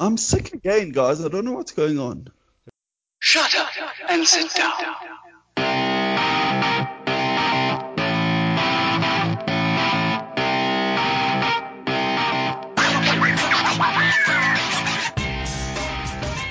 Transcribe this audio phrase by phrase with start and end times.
[0.00, 1.24] I'm sick again, guys.
[1.24, 2.28] I don't know what's going on.
[3.20, 3.68] Shut up
[4.08, 4.72] and sit down.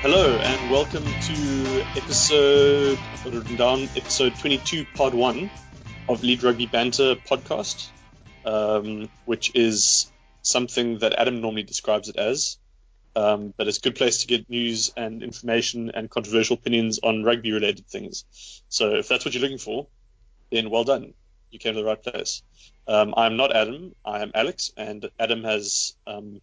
[0.02, 5.50] Hello and welcome to episode I've got it written down episode 22, part one
[6.08, 7.90] of Lead Rugby Banter podcast,
[8.46, 12.58] um, which is something that Adam normally describes it as,
[13.16, 17.24] um, but it's a good place to get news and information and controversial opinions on
[17.24, 18.26] rugby related things.
[18.70, 19.88] So if that's what you're looking for,
[20.52, 21.14] then well done.
[21.52, 22.42] You came to the right place.
[22.88, 23.94] Um, I'm not Adam.
[24.04, 26.42] I am Alex, and Adam has um,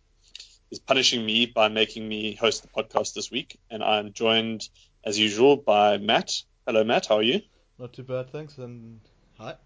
[0.70, 3.59] is punishing me by making me host the podcast this week.
[3.70, 4.68] And I'm joined,
[5.04, 6.32] as usual, by Matt.
[6.66, 7.06] Hello, Matt.
[7.06, 7.40] How are you?
[7.78, 8.59] Not too bad, thanks.
[8.59, 9.00] And
[9.37, 9.56] hi.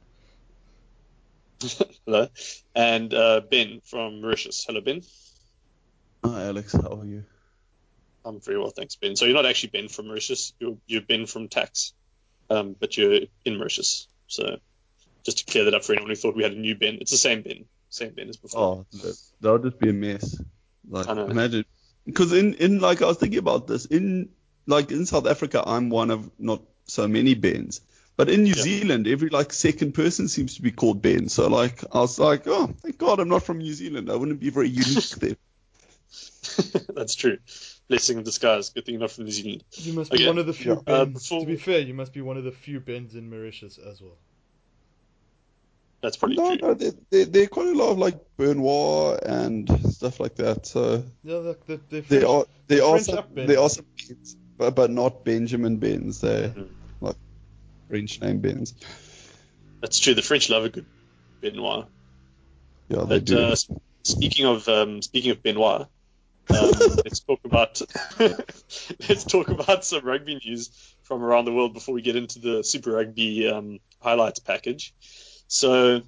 [2.07, 2.29] Hello.
[2.74, 4.65] And uh, Ben from Mauritius.
[4.66, 5.02] Hello, Ben.
[6.24, 6.73] Hi, Alex.
[6.73, 7.24] How are you?
[8.24, 9.16] I'm very well, thanks, Ben.
[9.16, 10.55] So you're not actually Ben from Mauritius.
[10.59, 11.93] You're, you're Ben from Tax,
[12.49, 14.09] um, but you're in Mauritius.
[14.26, 14.57] So
[15.24, 17.10] just to clear that up for anyone who thought we had a new Ben, it's
[17.10, 17.66] the same Ben.
[17.90, 18.60] Same Ben as before.
[18.60, 20.40] Oh, that, that would just be a mess.
[20.88, 21.26] Like, I know.
[21.26, 21.65] imagine,
[22.07, 24.30] because in in like I was thinking about this in
[24.66, 27.82] like in South Africa, I'm one of not so many Bens,
[28.16, 28.62] but in New Yeah.
[28.62, 31.29] Zealand, every like second person seems to be called Ben.
[31.29, 34.10] So like I was like, oh, thank God I'm not from New Zealand.
[34.10, 35.37] I wouldn't be very unique there.
[36.95, 37.38] That's true.
[37.88, 38.70] Blessing in disguise.
[38.70, 39.65] Good thing you're not from New Zealand.
[39.73, 40.26] You must be Okay.
[40.26, 40.93] one of the few Yeah.
[40.95, 43.79] Uh, before- To be fair, you must be one of the few bends in Mauritius
[43.79, 44.16] as well.
[46.02, 46.68] That's probably No, true.
[46.68, 50.66] no, there, there, there are quite a lot of like Benoit and stuff like that.
[50.66, 53.68] So Yeah, the, the, the there are there the are French some up there are
[53.71, 56.21] some Bens, but but not Benjamin Bens.
[56.21, 56.68] They're Mhm.
[57.01, 57.16] like
[57.88, 58.74] French name Bens.
[59.80, 60.12] That's true.
[60.15, 60.84] The French love a good
[61.40, 61.87] Benoit.
[62.90, 63.38] Yeah, they But do.
[63.38, 63.56] uh,
[64.03, 65.88] speaking of um, speaking of Benoit,
[66.50, 66.70] um,
[67.04, 67.81] let's talk about
[68.19, 70.70] let's talk about some rugby news
[71.03, 74.94] from around the world before we get into the Super Rugby um, highlights package.
[75.47, 76.03] So,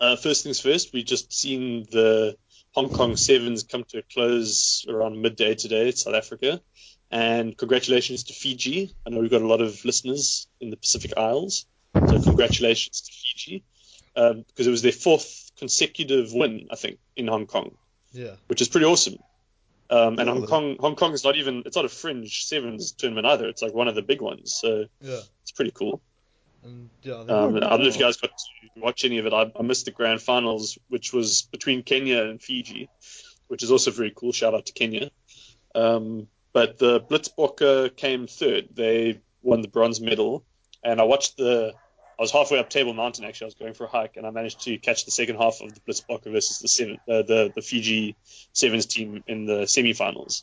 [0.00, 2.36] uh, first things first, we've just seen the
[2.72, 6.60] Hong Kong Sevens come to a close around midday today in South Africa.
[7.10, 8.94] And congratulations to Fiji.
[9.04, 11.66] I know we've got a lot of listeners in the Pacific Isles.
[11.94, 13.64] So congratulations to Fiji.
[14.14, 17.72] Um, because it was their fourth consecutive win, I think, in Hong Kong,
[18.12, 18.34] Yeah.
[18.48, 19.16] which is pretty awesome.
[19.90, 23.26] Um, and Hong Kong, Hong Kong is not even, it's not a fringe sevens tournament
[23.26, 23.48] either.
[23.48, 24.54] It's like one of the big ones.
[24.54, 25.20] So Yeah.
[25.42, 26.00] it's pretty cool.
[26.62, 29.32] And yeah, Um, I don't know if you guys got to watch any of it.
[29.32, 32.88] I, I missed the grand finals, which was between Kenya and Fiji,
[33.48, 34.32] which is also very cool.
[34.32, 35.10] Shout out to Kenya.
[35.74, 38.68] Um, but the Blitzbokke came third.
[38.74, 40.44] They won the bronze medal,
[40.84, 41.74] and I watched the.
[42.20, 43.46] I was halfway up Table Mountain actually.
[43.46, 45.72] I was going for a hike, and I managed to catch the second half of
[45.74, 48.14] the Blitzbokke versus the seven, uh, the the Fiji
[48.52, 50.42] Sevens team in the semifinals.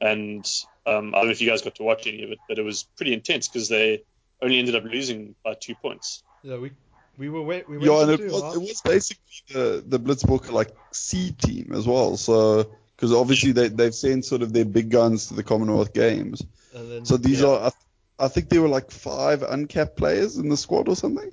[0.00, 0.46] And
[0.86, 2.62] um, I don't know if you guys got to watch any of it, but it
[2.62, 4.02] was pretty intense because they
[4.40, 6.22] only ended up losing by two points.
[6.42, 6.70] yeah, we
[7.18, 9.84] we were wait, we went yeah, and it into was, half- it was basically the
[9.86, 12.16] the Blitzbok like C team as well.
[12.16, 16.42] So because obviously they they've sent sort of their big guns to the Commonwealth Games.
[16.74, 17.48] and then So these Yeah.
[17.48, 17.72] are
[18.20, 21.32] I, I think there were like five uncapped players in the squad or something.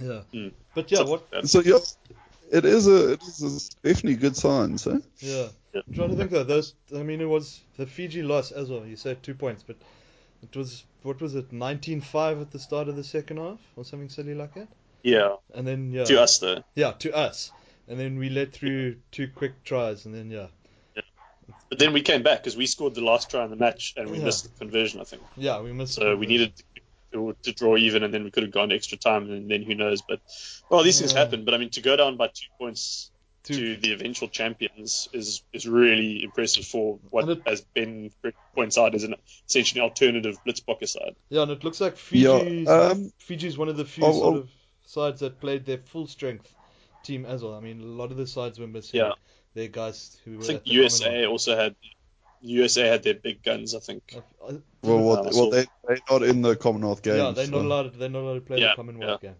[0.00, 0.20] yeah.
[0.32, 0.48] Hmm.
[0.74, 1.48] But yeah, Something what?
[1.48, 1.78] So yeah,
[2.50, 4.78] it is a it is a definitely good sign.
[4.78, 5.48] So Yeah.
[5.72, 5.80] Yeah.
[5.86, 6.44] I'm trying to think though.
[6.44, 8.84] Those, I mean, it was the Fiji loss as well.
[8.86, 9.76] You said two points, but
[10.42, 11.50] it was what was it?
[11.50, 14.68] 19-5 at the start of the second half, or something silly like that.
[15.02, 16.62] Yeah, And then yeah, to us though.
[16.74, 17.50] yeah, to us.
[17.88, 20.46] And then we let through two quick tries, and then yeah,
[21.68, 24.10] But then we came back because we scored the last try in the match and
[24.10, 24.24] we Yeah.
[24.24, 25.22] missed the conversion, I think.
[25.36, 25.94] yeah, we missed.
[25.94, 26.52] So we needed
[27.12, 29.74] to, to draw even, and then we could have gone extra time, and then who
[29.74, 30.02] knows?
[30.02, 30.20] But
[30.68, 31.44] well, these things happen.
[31.44, 33.10] But I mean, to go down by two points
[33.44, 38.12] Two- to the eventual champions is is really impressive for what, And it- as Ben
[38.54, 39.16] points out, is an
[39.48, 41.16] essentially alternative Blitzbokke side.
[41.28, 44.34] Yeah, and it looks like Yeah, Fiji's um, Fiji's one of the few I'll- sort
[44.34, 44.50] I'll- of
[44.84, 46.54] sides that played their full strength
[47.02, 47.54] team as well.
[47.54, 49.12] I mean, a lot of the sides were missing Yeah.
[49.54, 50.42] Their guys who were.
[50.44, 51.30] I think USA Commonwealth.
[51.30, 51.74] also had
[52.40, 53.74] USA had their big guns.
[53.74, 54.02] I think.
[54.16, 57.18] Uh, well, Uh, well, well they they're not in the Commonwealth Games.
[57.18, 57.94] yeah, they're not allowed.
[57.94, 59.36] They're not allowed to play Yeah, the Commonwealth games.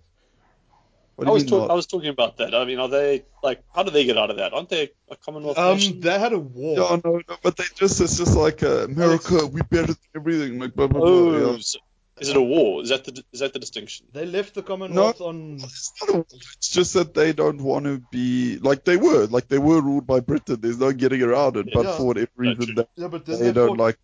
[1.17, 2.55] What I was you talk- I was talking about that.
[2.55, 4.55] I mean, are they like how do they get out of that?
[4.55, 6.01] Aren't they a Commonwealth Um, nation?
[6.01, 6.79] they had a war.
[6.79, 10.59] Yeah, no, no, but they just it's just like uh, America, we better than everything.
[10.59, 11.09] Like blah blah blah.
[11.11, 11.59] Oh, yeah.
[11.61, 11.79] so
[12.23, 12.83] is it a war?
[12.83, 14.07] Is that the is that the distinction?
[14.13, 15.59] They left the Commonwealth on.
[15.63, 16.21] It's, not a,
[16.57, 20.07] it's just that they don't want to be like they were, like they were ruled
[20.07, 20.59] by Britain.
[20.61, 21.67] There's no getting around it.
[21.75, 21.97] But Yeah.
[21.97, 23.99] for whatever No, reason, they, Yeah, but then they they, don't fought, like.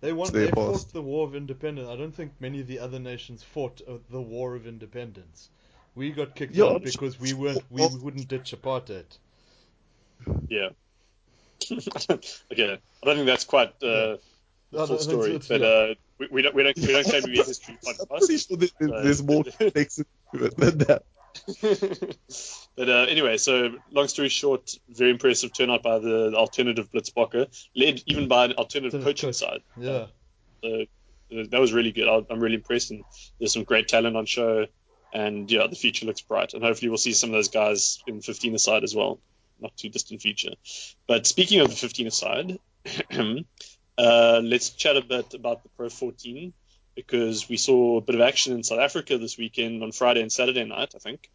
[0.00, 0.32] they won.
[0.32, 0.86] their They past.
[0.86, 1.88] fought the War of Independence.
[1.88, 5.50] I don't think many of the other nations fought uh, the War of Independence.
[5.94, 7.62] We got kicked Yeah, out it's- because we weren't.
[7.70, 9.06] We wouldn't ditch apartheid.
[10.48, 10.70] Yeah.
[11.72, 14.18] okay, I don't think that's quite uh, No,
[14.70, 15.66] the no, full it's- story, it's- but yeah.
[15.66, 18.18] uh, we, we don't we don't we don't claim to be a history I'm podcast.
[18.18, 21.02] pretty sure there- Uh, there's more complexity to it than that.
[22.76, 28.02] but uh, anyway, so long story short, very impressive turnout by the alternative Blitzbokke, led
[28.06, 29.36] even by an alternative Alternative coaching coach.
[29.36, 29.60] side.
[29.76, 30.06] Yeah.
[30.62, 30.82] So
[31.32, 32.08] uh, that was really good.
[32.08, 33.04] I- I'm really impressed, and
[33.38, 34.66] there's some great talent on show,
[35.12, 38.20] and yeah, the future looks bright, and hopefully we'll see some of those guys in
[38.20, 39.20] 15 aside as well,
[39.60, 40.52] not too distant future.
[41.06, 42.58] But speaking of the 15 aside,
[43.98, 46.52] uh, let's chat a bit about the Pro 14
[46.94, 50.32] because we saw a bit of action in South Africa this weekend on Friday and
[50.32, 51.30] Saturday night, I think.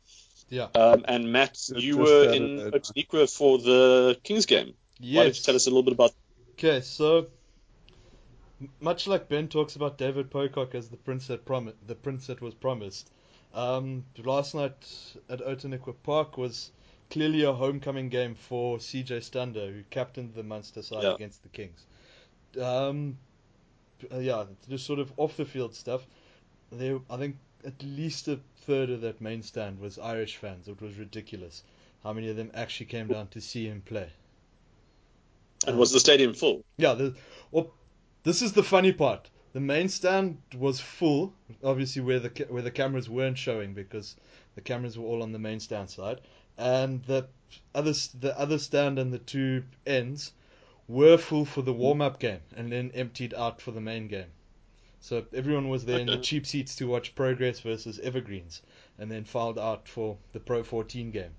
[0.49, 0.67] Yeah.
[0.75, 2.73] Um, and Matt, Just you were in Saturday night.
[2.73, 4.73] Outeniqua for the Kings game.
[4.99, 6.11] Why don't you tell us a little bit about?
[6.53, 7.27] Okay, so
[8.79, 12.41] much like Ben talks about David Pocock as the prince that promi- the prince that
[12.41, 13.09] was promised,
[13.53, 14.73] um, last night
[15.29, 16.71] at Outeniqua Park was
[17.09, 21.15] clearly a homecoming game for CJ Stander, who captained the Munster side Yeah.
[21.15, 21.85] against the Kings.
[22.61, 23.17] Um,
[24.11, 26.05] yeah, just sort of off the field stuff.
[26.71, 30.67] There, I think at least a third of that main stand was Irish fans.
[30.67, 31.63] It was ridiculous
[32.03, 34.09] how many of them actually came down to see him play.
[35.65, 36.63] And was the stadium full?
[36.77, 37.15] Yeah, the,
[37.51, 37.71] well,
[38.23, 39.29] this is the funny part.
[39.53, 41.33] The main stand was full,
[41.63, 44.15] obviously where the where the cameras weren't showing because
[44.55, 46.19] the cameras were all on the main stand side,
[46.57, 47.27] and the
[47.73, 50.31] other the other stand and the two ends
[50.87, 54.31] were full for the warm up game and then emptied out for the main game.
[54.99, 58.61] So everyone was there in the cheap seats to watch Progress versus Evergreens,
[58.97, 61.31] and then filed out for the Pro 14 game.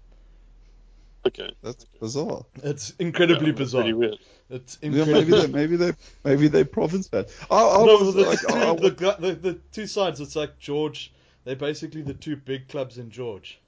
[1.27, 1.51] Okay.
[1.63, 2.45] That's bizarre.
[2.63, 3.83] It's incredibly Yeah, bizarre.
[3.83, 4.19] Pretty weird.
[4.51, 5.93] It's Yeah, maybe they, maybe they,
[6.25, 7.31] maybe they province that.
[7.51, 10.21] I, I no, was the, like, two, I, I the, the, the two sides.
[10.21, 11.15] It's like George.
[11.45, 13.59] They're basically the two big clubs in George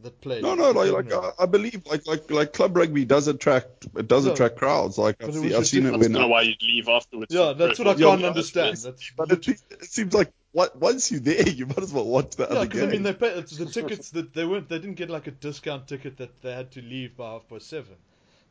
[0.00, 0.40] that play.
[0.40, 4.06] No, no, like, like I, I believe, like, like, like club rugby does attract, it
[4.08, 4.98] does No, attract crowds.
[4.98, 7.34] Like I've, it seen, was I've seen it I don't know why you'd leave afterwards.
[7.34, 8.04] yeah, that's what I 14.
[8.10, 8.68] can't yeah, understand.
[8.70, 12.06] yes, That's But it, it seems like what, once you're there, you might as well
[12.06, 12.88] watch the yeah, other because game.
[12.88, 14.68] I mean they pay the tickets that they weren't.
[14.68, 17.68] They didn't get like a discount ticket that they had to leave by half past
[17.68, 17.96] seven.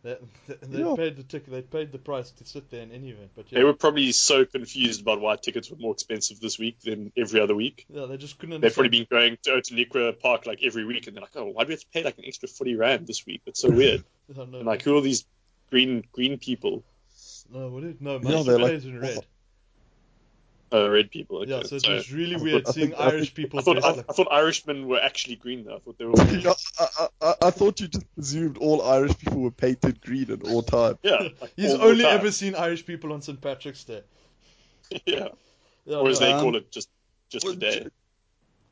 [0.05, 0.17] They,
[0.47, 0.93] they, they Yeah.
[0.95, 1.49] paid the ticket.
[1.51, 3.31] They paid the price to sit there in any event.
[3.35, 6.79] But yeah, They were probably so confused about why tickets were more expensive this week
[6.81, 7.85] than every other week.
[7.89, 8.61] yeah, they just couldn't.
[8.61, 8.91] They've Understand.
[8.91, 11.69] probably been going to Outeniqua Park like every week, and they're like, "Oh, why do
[11.69, 13.41] we have to pay like an extra forty rand this week?
[13.47, 15.25] It's so weird." Yeah, no, and like, who are these
[15.71, 16.83] green green people?
[17.51, 19.25] no, what did, no, Yeah, Munster they're like- in red.
[20.73, 21.37] Uh, red people.
[21.43, 21.51] Okay.
[21.51, 23.91] Yeah, so it so was really weird thought- seeing think- Irish people I thought I,
[23.91, 25.75] like I thought Irishmen were actually green though.
[25.75, 26.11] I thought they were.
[26.19, 30.01] all- Yeah, I, I, I- I thought you just presumed all Irish people were painted
[30.01, 30.97] green at all times.
[31.03, 31.27] yeah.
[31.41, 32.17] Like He's all only time.
[32.19, 33.39] ever seen Irish people on St.
[33.39, 34.01] Patrick's Day.
[35.05, 35.29] yeah.
[35.85, 36.25] Yeah, Or as no.
[36.25, 36.89] they Um, call it, just
[37.29, 37.79] just Well, a day.
[37.83, 37.91] ju-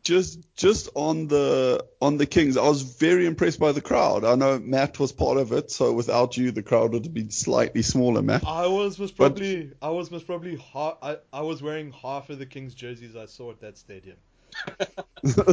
[0.04, 4.26] Just, just on the on the Kings, I was very impressed by the crowd.
[4.26, 7.32] I know Matt was part of it, so without you, the crowd would have been
[7.32, 8.46] slightly smaller, Matt.
[8.46, 12.30] I was most But- probably I was most probably ha- I, I was wearing half
[12.30, 14.18] of the Kings jerseys I saw at that stadium.
[15.24, 15.46] no,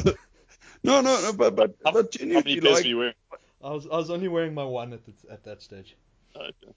[0.84, 3.14] no, no, but but How, but how many genuinely, like, were you wearing?
[3.62, 5.96] I was I was only wearing my one at the, at that stage.
[6.34, 6.72] Okay.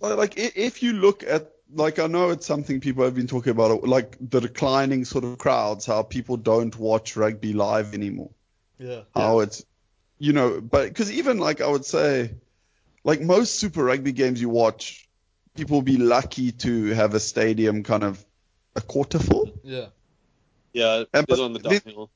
[0.00, 3.50] Like, like if you look at like I know it's something people have been talking
[3.50, 8.30] about, like the declining sort of crowds, how people don't watch rugby live anymore.
[8.78, 9.02] Yeah.
[9.14, 9.64] How it's,
[10.18, 12.34] you know, but because even like I would say,
[13.04, 15.08] like most Super Rugby games you watch,
[15.56, 18.24] people will be lucky to have a stadium kind of
[18.74, 19.50] a quarter full.
[19.64, 19.86] Yeah.
[20.72, 22.10] Yeah, And it is on the the- downhill.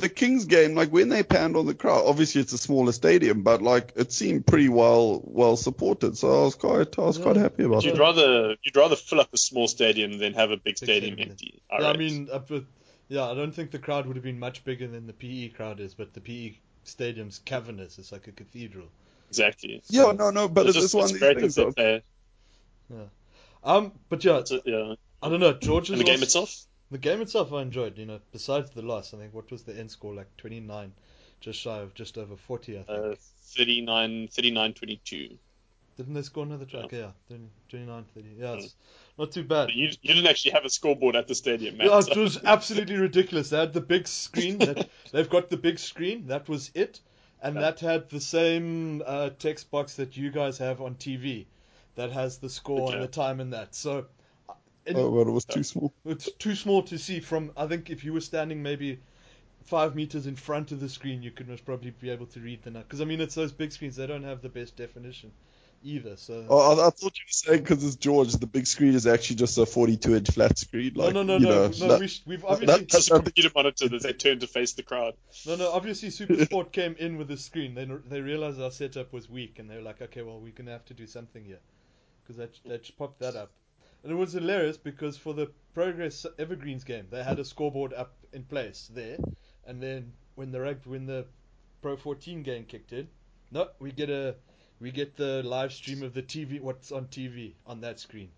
[0.00, 3.42] The Kings game, like when they panned on the crowd, obviously it's a smaller stadium,
[3.42, 6.16] but like it seemed pretty well well supported.
[6.16, 8.00] So I was quite I was quite happy about You'd that.
[8.00, 11.62] rather you'd rather fill up a small stadium than have a big stadium stadium, empty.
[11.70, 12.40] yeah, I mean, uh,
[13.08, 15.80] yeah, I don't think the crowd would have been much bigger than the PE crowd
[15.80, 16.54] is, but the PE
[16.84, 17.98] stadium's cavernous.
[17.98, 18.86] It's like a cathedral.
[19.28, 19.82] exactly.
[19.88, 21.54] Yeah, no, no, but it's it's, just one it's of these things.
[21.56, 22.02] that Of, they,
[23.62, 24.94] Um, but yeah, it's a- yeah.
[25.22, 25.52] I don't know.
[25.52, 26.66] George is And the game also- itself.
[26.90, 27.96] The game itself, I enjoyed.
[27.98, 30.36] You know, besides the loss, I think what was the end score like?
[30.36, 30.92] Twenty nine,
[31.40, 32.78] just shy of just over forty.
[32.78, 32.98] I think.
[32.98, 33.14] Uh,
[33.54, 35.38] 39, 39 22.
[35.96, 36.86] Didn't they score another try?
[36.90, 38.28] Yeah, 20, 29, 30.
[38.38, 38.74] Yeah, it's
[39.18, 39.70] not too bad.
[39.74, 41.88] You, you didn't actually have a scoreboard at the stadium, man.
[41.88, 43.50] Yeah, so- it was absolutely ridiculous.
[43.50, 44.58] They had the big screen.
[44.58, 46.28] That, they've got the big screen.
[46.28, 47.00] That was it,
[47.42, 47.60] and Yeah.
[47.62, 51.46] that had the same uh, text box that you guys have on TV,
[51.96, 52.94] that has the score Okay.
[52.94, 53.74] and the time and that.
[53.74, 54.06] So,
[54.86, 55.92] and oh, but it was too small.
[56.04, 57.52] it's too small to see from.
[57.56, 58.98] I think if you were standing maybe
[59.64, 62.62] five meters in front of the screen, you could most probably be able to read
[62.62, 63.96] the because I mean it's those big screens.
[63.96, 65.32] They don't have the best definition.
[65.84, 66.16] either.
[66.16, 69.06] So Oh, I, I thought you were saying because it's George, the big screen is
[69.06, 70.92] actually just a 42 inch flat screen.
[70.94, 71.88] Like, no, no, you no, know, no, no.
[71.88, 74.72] that- we sh- we've that- obviously Just a computer monitor that they turned to face
[74.72, 75.14] the crowd.
[75.46, 75.70] no, no.
[75.72, 77.74] Obviously, SuperSport came in with the screen.
[77.74, 80.72] They they realized our setup was weak, and they were like, okay, well, we're gonna
[80.72, 81.60] have to do something here,
[82.22, 83.50] because they they just popped that up,
[84.02, 88.12] and it was hilarious because for the Progress Evergreens game, they had a scoreboard up
[88.32, 89.18] in place there,
[89.66, 91.26] and then when the rug when the
[91.82, 93.08] Pro 14 game kicked in,
[93.50, 94.36] no, we get a
[94.80, 98.30] we get the live stream of the TV, what's on TV on that screen.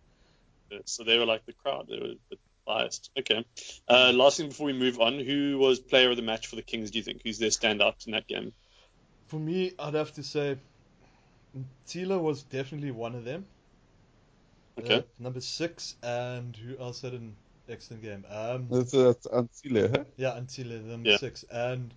[0.71, 1.87] Yeah, So they were like the crowd.
[1.89, 3.11] They were a bit biased.
[3.19, 3.45] Okay.
[3.89, 6.63] Uh, last thing before we move on, who was player of the match for the
[6.63, 6.91] Kings?
[6.91, 7.23] Do you think?
[7.25, 8.53] Who's their standout in that game?
[9.27, 10.59] For me, I'd have to say
[11.87, 13.47] Tila was definitely one of them.
[14.79, 14.97] Okay.
[14.99, 17.37] Uh, number six, and who else had an
[17.69, 18.25] excellent game?
[18.31, 20.05] Um, That's, that's Ancile, huh?
[20.17, 21.17] yeah, Antile, number Yeah.
[21.19, 21.93] six, and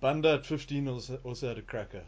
[0.00, 2.02] Banda at 15 also, also had a cracker.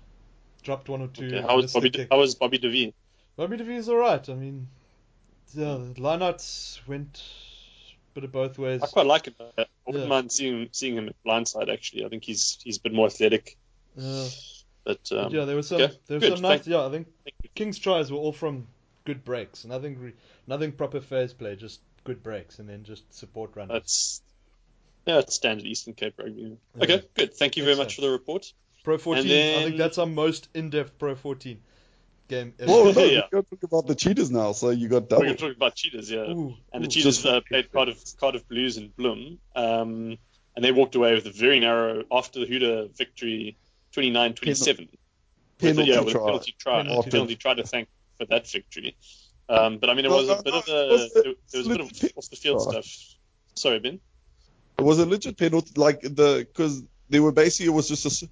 [0.62, 1.26] Dropped one or two.
[1.26, 1.40] okay.
[1.40, 1.90] How was Bobby?
[1.90, 2.08] kick.
[2.10, 2.94] How was Bobby de Wee?
[3.36, 4.28] Bobby de Wee is alright.
[4.28, 4.68] I mean,
[5.54, 8.82] yeah, the lineouts went a bit of both ways.
[8.82, 9.34] I quite like it.
[9.40, 10.08] I wouldn't Yeah.
[10.08, 11.72] mind seeing seeing him at blindside.
[11.72, 13.56] Actually, I think he's he's a bit more athletic.
[13.98, 14.28] Uh,
[14.84, 15.80] But, but um, yeah, there was some.
[15.80, 16.66] okay, There was good, some nice.
[16.66, 17.08] Yeah, I think.
[17.54, 18.66] King's tries were all from
[19.04, 19.64] good breaks.
[19.64, 20.12] Nothing, re,
[20.46, 21.56] nothing proper phase play.
[21.56, 23.72] Just good breaks, and then just support runners.
[23.72, 24.22] That's
[25.06, 26.56] yeah, it's standard Eastern Cape rugby.
[26.76, 26.82] Yeah.
[26.84, 27.34] Okay, good.
[27.34, 28.52] Thank you very much for the report.
[28.84, 29.24] Pro 14.
[29.26, 31.60] I think that's our most in-depth Pro 14
[32.28, 32.70] game ever.
[32.70, 33.20] Well, no, Yeah.
[33.30, 35.22] we're going to talk about the Cheetahs now, so you got We're double.
[35.24, 36.20] going to talk about Cheetahs, yeah.
[36.30, 36.90] Ooh, and the ooh.
[36.90, 40.16] Cheetahs Just- uh, played Cardiff, Cardiff Blues and Bloom, um,
[40.56, 43.56] and they walked away with a very narrow after the Huda victory,
[43.94, 44.78] 29-27.
[44.78, 44.88] With a,
[45.58, 46.24] Penalty yeah, with try.
[46.24, 46.82] penalty try.
[46.82, 47.10] Penalty.
[47.10, 47.88] Penalty, try to thank
[48.20, 48.96] for that victory.
[49.48, 51.80] Um, but I mean, it was a bit of a Was it- was a bit
[51.80, 51.86] of
[52.16, 52.84] off the field Right.
[52.84, 53.16] stuff.
[53.56, 53.98] Sorry, Ben.
[54.78, 58.28] It was a legit penalty, like the because they were basically it was just a,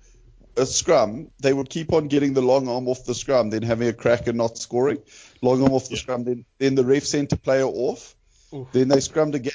[0.63, 1.31] a scrum.
[1.41, 4.27] They would keep on getting the long arm off the scrum, then having a crack
[4.29, 4.99] and not scoring.
[5.43, 6.03] Long arm off the Yeah.
[6.03, 8.15] scrum, then then the ref sent a player off.
[8.55, 8.69] Ooh.
[8.73, 9.53] Then they scrummed again,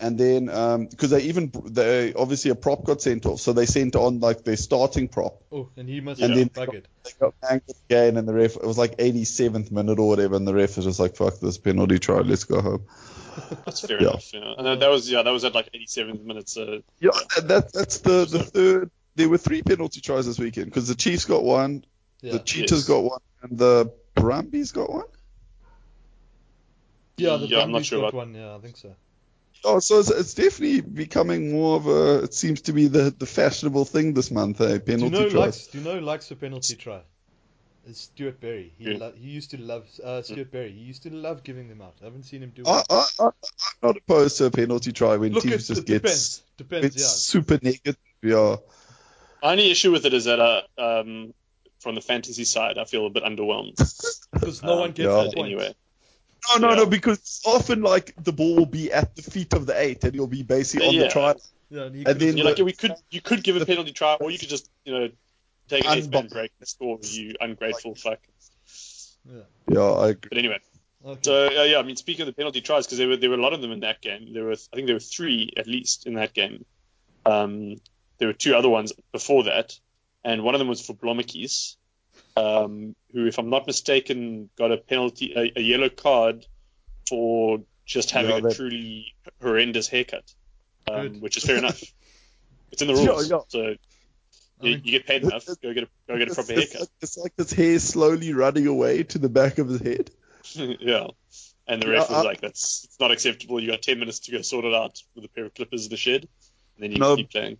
[0.00, 0.46] and then
[0.86, 4.42] because they even they obviously a prop got sent off, so they sent on like
[4.44, 5.42] their starting prop.
[5.52, 6.84] Oh, and he must And have then- buggered.
[7.04, 10.46] They got banged again, and the ref it was like 87th minute or whatever, and
[10.46, 12.84] the ref was just like, "Fuck this penalty try, let's go home."
[13.64, 14.08] That's fair Yeah.
[14.08, 14.32] enough.
[14.34, 14.54] Yeah.
[14.58, 16.56] And that- that was yeah, that was at like 87th minutes.
[16.56, 18.90] Uh, Yeah, that, that that's the the third.
[19.16, 21.84] There were three penalty tries this weekend because the Chiefs got one,
[22.22, 22.88] Yeah, the Cheetahs Yes.
[22.88, 25.04] got one, and the Brumbies got one.
[27.16, 28.34] yeah, the yeah, I'm not Brumbies sure got about- one.
[28.34, 28.94] Yeah, I think so.
[29.64, 32.24] Oh, so it's, it's definitely becoming more of a.
[32.24, 34.60] It seems to be the, the fashionable thing this month.
[34.60, 34.66] Eh?
[34.66, 35.34] Do you Penalty know tries.
[35.34, 35.66] likes?
[35.68, 37.00] Do you know likes a penalty try?
[37.86, 38.72] It's Stuart Berry.
[38.78, 38.94] He Who?
[38.98, 40.72] lo- he used to love uh, Stuart Berry.
[40.72, 41.94] He used to love giving them out.
[42.00, 42.62] I haven't seen him do.
[42.66, 43.32] I, I, I, I'm
[43.82, 46.42] not opposed to a penalty try when Look, teams it, just it get depends.
[46.58, 46.86] Depends.
[46.86, 47.08] it's Yeah.
[47.08, 47.96] super negative.
[48.22, 48.56] Yeah.
[49.42, 51.32] my only issue with it is that uh, um,
[51.80, 53.76] from the fantasy side, I feel a bit underwhelmed.
[54.32, 55.22] Because no Um, one gets yeah.
[55.22, 55.46] the but point.
[55.46, 55.74] anyway.
[56.48, 56.74] No, no, Yeah.
[56.76, 60.14] no, because often like the ball will be at the feet of the eight, and
[60.14, 61.02] you'll be basically on Yeah.
[61.04, 61.34] the try.
[61.70, 62.58] Yeah, and he And could've then Yeah, scored.
[62.58, 65.10] like we could, you could give a penalty try, or you could just, you know,
[65.68, 66.98] take an eighth man break and score.
[67.02, 68.18] You ungrateful fuck.
[69.70, 70.28] Yeah, I agree.
[70.30, 70.58] But anyway,
[71.04, 71.20] Okay.
[71.22, 73.36] so uh, yeah, I mean, speaking of the penalty tries, because there were there were
[73.36, 74.32] a lot of them in that game.
[74.32, 76.64] There were, I think, there were three at least in that game.
[77.24, 77.76] Um,
[78.18, 79.78] there were two other ones before that,
[80.24, 81.76] and one of them was for Blommetjies,
[82.36, 86.46] um, who, if I'm not mistaken, got a penalty, a, a yellow card
[87.08, 90.24] for just having Yeah, a truly horrendous haircut,
[90.88, 91.82] um, which is fair enough.
[92.72, 93.38] It's in the rules, yeah.
[93.48, 93.74] so
[94.62, 95.44] you, you get paid enough.
[95.46, 96.80] Go get a go get a It's, proper it's haircut.
[96.80, 100.10] like, it's like his hair slowly running away to the back of his head.
[100.54, 101.08] yeah.
[101.66, 103.60] And the Yeah, ref was I- like, "That's it's not acceptable.
[103.60, 105.90] You got ten minutes to go sort it out with a pair of clippers in
[105.90, 106.28] the shed,
[106.76, 107.16] and then you No.
[107.16, 107.58] keep playing."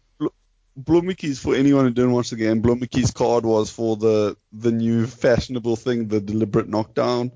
[0.84, 2.62] Blommetjies's for anyone who didn't watch the game.
[2.62, 7.32] Blommetjies's card was for the the new fashionable thing, the deliberate knockdown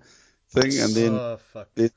[0.50, 1.68] thing, and then oh fuck.
[1.74, 1.90] then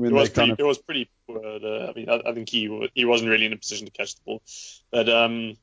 [0.00, 0.34] when It was pretty.
[0.34, 1.10] kind of It was pretty.
[1.26, 1.40] poor.
[1.40, 4.14] The, I mean, I, I think he he wasn't really in a position to catch
[4.14, 4.42] the ball,
[4.90, 5.56] but um,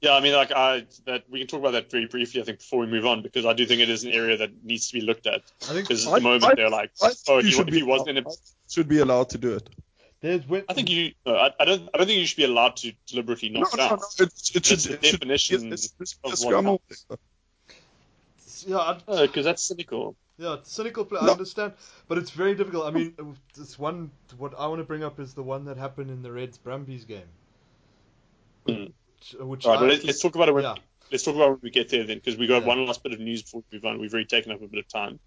[0.00, 2.40] yeah, I mean, like I that we can talk about that very briefly.
[2.40, 4.64] I think before we move on, because I do think it is an area that
[4.64, 5.42] needs to be looked at.
[5.62, 7.50] I think Because at the moment I- they're like, I think oh, you if he,
[7.52, 8.30] should if be he wasn't in a
[8.68, 9.68] should be allowed to do it.
[10.20, 11.12] There's when I think you.
[11.24, 11.88] No, I, I don't.
[11.94, 13.98] I don't think you should be allowed to deliberately knock no, down.
[13.98, 14.24] no.
[14.24, 16.78] It, it should, That's the it should definition it's, it's, of it's what scrum
[18.66, 18.76] yeah,
[19.08, 20.16] I, Because that's cynical.
[20.36, 21.20] Yeah, it's cynical play.
[21.20, 21.74] I understand,
[22.08, 22.86] but it's very difficult.
[22.86, 24.10] I mean, this one.
[24.38, 27.04] What I want to bring up is the one that happened in the Reds Brumbies
[27.04, 27.28] game.
[28.66, 28.92] Mm.
[29.18, 30.74] Which, which All right, I- well, let's, let's talk about it when Yeah,
[31.12, 32.68] let's talk about it when we get there then, because we got Yeah.
[32.68, 34.00] one last bit of news before we move on.
[34.00, 35.20] We've already taken up a bit of time,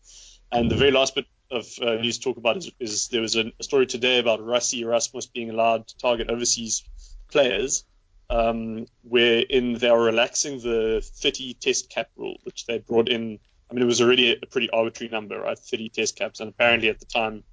[0.52, 3.36] and the very last bit of uh, news to talk about is, is there was
[3.36, 6.83] a, story today about Rassie Erasmus being allowed to target overseas
[7.31, 7.86] players,
[8.29, 13.39] um, wherein they are relaxing the 30 test cap rule, which they brought in.
[13.69, 15.57] I mean, it was already a pretty arbitrary number, right?
[15.57, 16.39] 30 test caps.
[16.39, 17.43] And apparently at the time,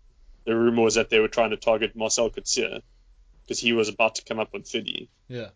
[0.45, 2.83] the rumor was that they were trying to target Marcel Coetzee
[3.43, 5.49] because he was about to come up on 30 Yeah.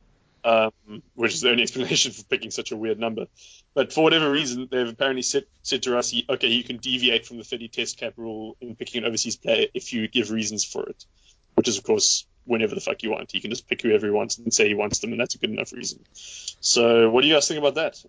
[0.44, 3.28] Um, which is the only explanation for picking such a weird number.
[3.72, 7.38] But for whatever reason, they've apparently said, said to Rassie, okay, you can deviate from
[7.38, 10.86] the 30 test cap rule in picking an overseas player if you give reasons for
[10.86, 11.06] it,
[11.54, 13.32] which is, of course, whenever the fuck you want.
[13.32, 15.38] You can just pick whoever he wants and say he wants them, and that's a
[15.38, 16.00] good enough reason.
[16.12, 18.04] So, what do you guys think about that?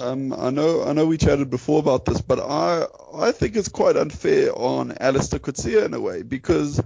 [0.00, 3.68] Um, I know, I know we chatted before about this, but I, I think it's
[3.68, 6.80] quite unfair on Allister Coetzee in a way because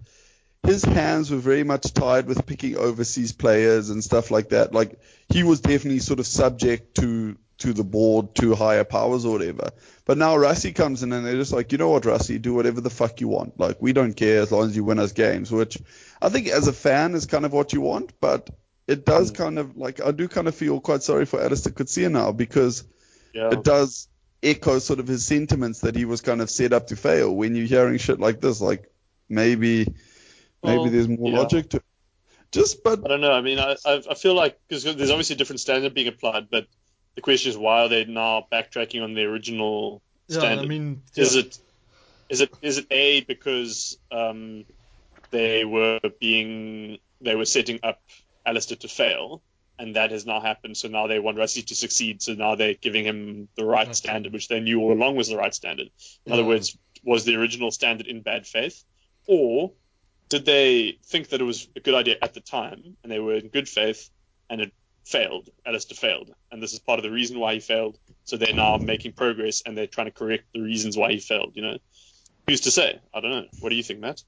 [0.65, 4.73] his hands were very much tied with picking overseas players and stuff like that.
[4.73, 9.33] Like he was definitely sort of subject to to the board, to higher powers or
[9.33, 9.71] whatever.
[10.05, 12.81] But now Rassie comes in and they're just like, you know what, Rassie, do whatever
[12.81, 13.59] the fuck you want.
[13.59, 15.79] Like we don't care as long as you win us games, which
[16.21, 18.51] I think as a fan is kind of what you want, but
[18.87, 19.37] it does mm.
[19.37, 22.85] kind of like I do kind of feel quite sorry for Allister Coetzee now because
[23.33, 23.51] Yeah.
[23.51, 24.09] it does
[24.43, 27.35] echo sort of his sentiments that he was kind of set up to fail.
[27.35, 28.91] When you're hearing shit like this, like
[29.29, 29.87] maybe
[30.65, 31.31] maybe Well, there's more yeah.
[31.31, 31.85] logic to it.
[32.53, 33.33] Just but I don't know.
[33.33, 36.51] I mean, I, I I feel like because there's obviously a different standard being applied,
[36.51, 36.67] but
[37.17, 40.65] the question is why are they now backtracking on the original Yeah, standard?
[40.65, 41.59] I mean, is it
[42.29, 44.67] is it is it a because um,
[45.33, 48.01] they were being they were setting up
[48.47, 49.43] Allister to fail,
[49.79, 50.77] and that has now happened.
[50.77, 52.23] So now they want Rassie to succeed.
[52.23, 53.95] So now they're giving him the right Okay.
[53.95, 55.89] standard, which they knew all along was the right standard.
[56.27, 58.85] In other words, was the original standard in bad faith,
[59.27, 59.73] or
[60.33, 63.35] did they think that it was a good idea at the time and they were
[63.35, 64.09] in good faith
[64.49, 64.73] and it
[65.05, 65.51] failed?
[65.67, 67.99] Allister failed, and this is part of the reason why he failed.
[68.25, 71.53] So they're now making progress and they're trying to correct the reasons why he failed.
[71.55, 71.79] You know,
[72.49, 72.99] who's to say?
[73.13, 73.45] I don't know.
[73.61, 74.23] What do you think, Matt?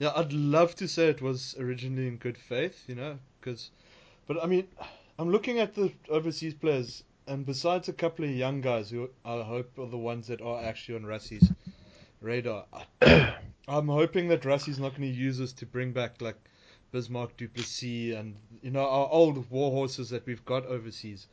[0.00, 3.70] Yeah, I'd love to say it was originally in good faith, you know, because,
[4.26, 4.66] but I mean,
[5.20, 9.40] I'm looking at the overseas players, and besides a couple of young guys who I
[9.42, 11.48] hope are the ones that are actually on Rassie's
[12.20, 12.64] radar,
[13.68, 16.36] I'm hoping that Rassie's not going to use this to bring back like
[16.92, 21.26] Bismarck, du Plessis, and you know our old war horses that we've got overseas.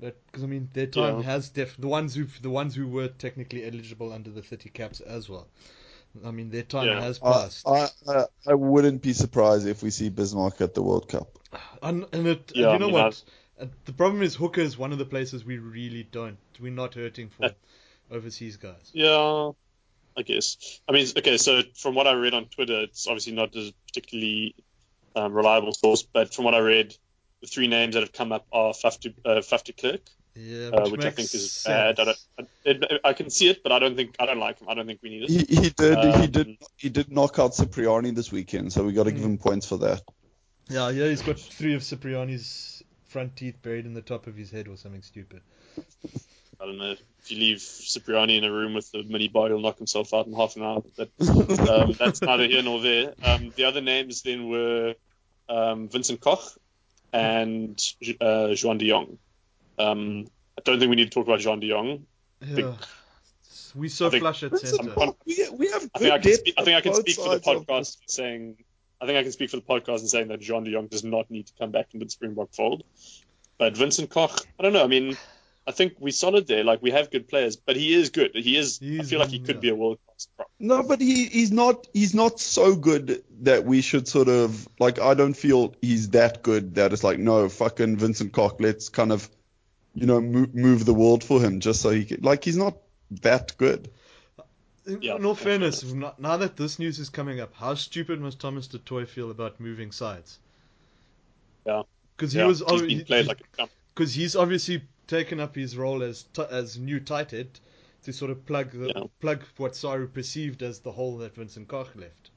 [0.00, 1.22] That because I mean their time Yeah.
[1.22, 5.00] has def the ones who the ones who were technically eligible under the 30 caps
[5.00, 5.46] as well.
[6.24, 7.00] I mean their time Yeah.
[7.00, 7.66] has passed.
[7.66, 11.38] I I I wouldn't be surprised if we see Bismarck at the World Cup.
[11.82, 13.22] And, and, it, and Yeah, you I know mean, what?
[13.60, 16.38] Uh, The problem is hooker is one of the places we really don't.
[16.60, 17.54] We're not hurting for
[18.10, 18.90] overseas guys.
[18.92, 19.50] Yeah,
[20.16, 20.80] I guess.
[20.88, 21.36] I mean, okay.
[21.38, 24.54] So from what I read on Twitter, it's obviously not a particularly
[25.16, 26.94] um, reliable source, but from what I read,
[27.40, 30.00] the three names that have come up are Faf de, uh, Faf de Klerk,
[30.36, 31.64] Yeah, uh, which, which I think is sense.
[31.64, 32.00] bad.
[32.00, 34.60] I, don't, I, it, I can see it, but I don't think I don't like
[34.60, 34.68] him.
[34.68, 35.30] I don't think we need it.
[35.30, 38.92] He he did he Um, did he did knock out Cipriani this weekend, so we
[38.92, 39.34] got to give Mm.
[39.34, 40.02] him points for that.
[40.68, 44.50] Yeah, yeah, he's got three of Cipriani's front teeth buried in the top of his
[44.50, 45.42] head or something stupid.
[46.60, 46.92] I don't know.
[46.92, 50.26] If you leave Cipriani in a room with the mini bar, he'll knock himself out
[50.26, 50.82] in half an hour.
[50.96, 51.10] But
[51.68, 53.14] um, that's neither here nor there.
[53.22, 54.94] Um, the other names then were
[55.48, 56.42] um, Vincent Koch
[57.12, 57.80] and
[58.20, 59.16] uh, Juan de Jongh.
[59.78, 60.26] Um,
[60.58, 62.02] I don't think we need to talk about Juan de Jongh.
[62.44, 62.74] Yeah.
[63.74, 65.12] We so I think- flush at Vincent centre.
[65.26, 66.54] We, we have I think I good can depth speak.
[66.58, 68.56] I think I can speak for the sides of podcast saying.
[69.00, 71.04] I think I can speak for the podcast and saying that Juan de Jongh does
[71.04, 72.84] not need to come back into the Springbok fold.
[73.58, 74.84] But Vincent Koch, I don't know.
[74.84, 75.16] I mean,
[75.66, 76.62] I think we're solid there.
[76.62, 78.32] Like we have good players, but he is good.
[78.34, 78.80] He is.
[78.82, 79.60] I feel like he could yeah.
[79.60, 80.50] be a world class prop.
[80.60, 85.00] No, but he, he's not he's not so good that we should sort of like
[85.00, 88.56] I don't feel he's that good that it's like no fucking Vincent Koch.
[88.60, 89.28] let's kind of
[89.94, 92.76] you know move, move the world for him just so he can, like he's not
[93.22, 93.90] that good.
[94.86, 95.16] In, Yeah.
[95.16, 95.82] in all fairness,
[96.18, 99.58] now that this news is coming up, how stupid must Thomas du Toit feel about
[99.60, 100.38] moving sides?
[101.66, 101.82] Yeah.
[102.16, 103.70] Because he Yeah, was he's obvi- being he- played he- like a chump.
[103.94, 107.48] because he's obviously taken up his role as t- as new tight head
[108.04, 109.04] to sort of plug the, Yeah.
[109.20, 112.30] plug what Saru perceived as the hole that Vincent Koch left.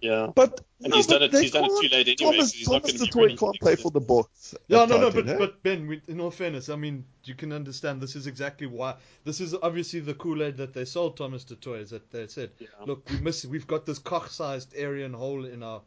[0.00, 0.30] Yeah.
[0.34, 2.52] But And no, he's but done it- he's done it too late anyway, Thomas, 'cause
[2.52, 4.54] he's not Thomas gonna the be Toy can't play for the books.
[4.68, 5.38] Yeah, at no, no, but end, eh?
[5.38, 8.96] but Ben, we, in all fairness, I mean, you can understand this is exactly why
[9.24, 12.26] this is obviously the Kool Aid that they sold Thomas du Toit is that they
[12.26, 12.66] said, Yeah.
[12.84, 15.80] look, we miss, we've got this Koch-sized Aryan hole in our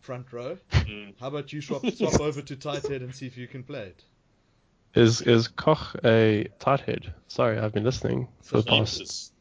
[0.00, 0.58] front row.
[0.72, 1.14] Mm.
[1.18, 3.84] How about you swap swap over to tight head and see if you can play
[3.86, 4.04] it?
[4.94, 7.12] Is is Koch a tight head?
[7.28, 9.32] Sorry, I've been listening for the past Jesus.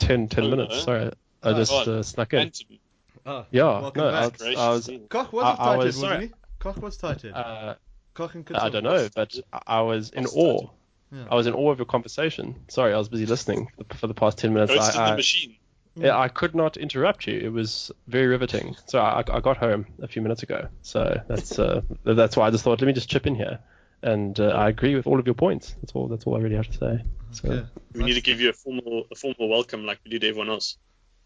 [0.00, 0.74] 10, 10 Oh, minutes.
[0.74, 0.80] no.
[0.80, 1.04] Sorry,
[1.42, 1.88] I Oh, just God.
[1.88, 2.40] uh, snuck in.
[2.40, 2.78] Phantom.
[3.26, 4.08] Ah, Yeah, no.
[4.08, 4.24] I,
[4.56, 4.90] I was.
[5.08, 6.26] Koch was I- a I tight head, was- wasn't sorry.
[6.26, 6.32] he?
[6.58, 7.24] Koch was tight.
[7.24, 7.74] Uh,
[8.14, 10.68] Koch and I don't know, but I- I was in What's awe.
[11.10, 11.24] Yeah.
[11.30, 12.54] I was in awe of your conversation.
[12.68, 14.74] Sorry, I was busy listening for the, past ten minutes.
[14.74, 15.56] Ghost in I, the I, machine.
[15.96, 17.38] yeah, I could not interrupt you.
[17.38, 18.76] It was very riveting.
[18.86, 20.68] So I, I got home a few minutes ago.
[20.82, 23.58] So that's uh, that's why I just thought let me just chip in here.
[24.02, 25.74] And uh, I agree with all of your points.
[25.80, 26.06] That's all.
[26.08, 27.04] That's all I really have to say.
[27.32, 27.66] So, Okay.
[27.94, 30.76] We need to give you a formal a formal welcome like we did everyone else.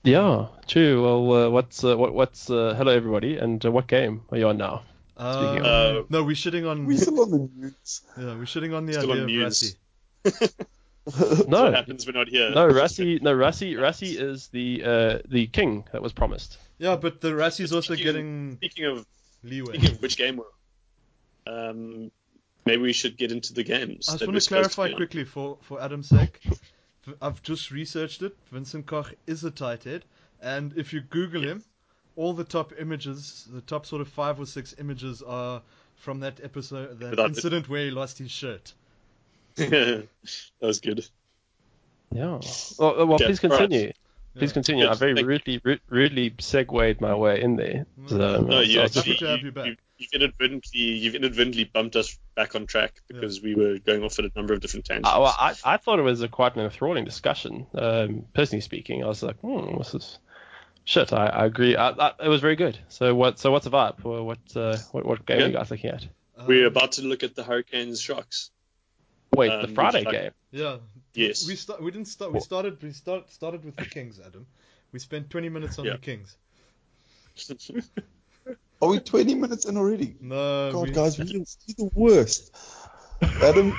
[0.05, 1.03] Yeah, true.
[1.03, 4.49] Well, uh, what's uh, what, what's uh, hello everybody, and uh, what game are you
[4.49, 4.83] on now?
[5.17, 6.87] Um, no, we're shitting on.
[6.87, 8.01] We're still on the news.
[8.19, 9.77] yeah, we're shitting on the Still idea on of news.
[10.25, 10.53] Rassie.
[11.05, 12.51] What No, happens we're not here?
[12.51, 16.59] no, Rassie, no, Rassie, Rassie is the uh, the king that was promised.
[16.79, 19.07] Yeah, but the Rassie's also Speaking- getting Speaking of
[19.43, 19.75] leeway.
[19.79, 22.11] speaking of which game we're um,
[22.67, 24.09] maybe we should get into the games.
[24.09, 24.97] I just that want to clarify be on.
[24.97, 26.41] quickly for, for Adam's sake.
[27.21, 28.37] I've just researched it.
[28.53, 30.05] Vincent Koch is a tight head,
[30.41, 31.65] and if you Google him,
[32.15, 35.63] all the top images, the top sort of five or six images are
[35.97, 37.37] from that episode, that Without it.
[37.37, 38.73] incident where he lost his shirt.
[39.57, 40.07] that
[40.61, 41.07] was good.
[42.13, 42.39] Yeah.
[42.79, 43.59] Well, uh, well Okay, please all right.
[43.61, 43.93] continue.
[44.35, 44.53] Please Yeah.
[44.55, 44.85] continue.
[44.85, 45.61] Good, I very thank you.
[45.61, 47.87] rudely, rudely segued my way in there.
[48.07, 49.67] So, No, I you was- actually happy to have you, you back.
[49.67, 54.19] you, you've inadvertently you've inadvertently bumped us back on track because we were going off
[54.19, 55.09] at a number of different tangents.
[55.09, 57.67] I, well, I, I thought it was a quite an enthralling discussion.
[57.75, 60.19] Um, personally speaking, I was like, hmm, this is
[60.85, 61.13] shit.
[61.13, 61.77] I, I agree.
[61.77, 62.79] I, I, it was very good.
[62.89, 63.39] So what?
[63.39, 64.03] So what's the vibe?
[64.03, 66.07] What what uh, what, what game are you guys looking at?
[66.47, 68.51] we're Um, about to look at the Hurricanes Sharks.
[69.35, 70.31] Wait, Um, the Friday you like- game.
[70.51, 70.77] Yeah.
[71.15, 71.47] Yes.
[71.47, 71.83] We start.
[71.83, 72.33] We didn't start.
[72.33, 72.83] We started.
[72.83, 74.47] We start, started with the Kings, Adam.
[74.93, 75.93] We spent 20 minutes on Yeah.
[75.93, 76.37] the Kings.
[78.83, 80.17] Are we 20 minutes in already?
[80.21, 82.53] No, God, we, guys, we're the worst.
[83.41, 83.73] Adam,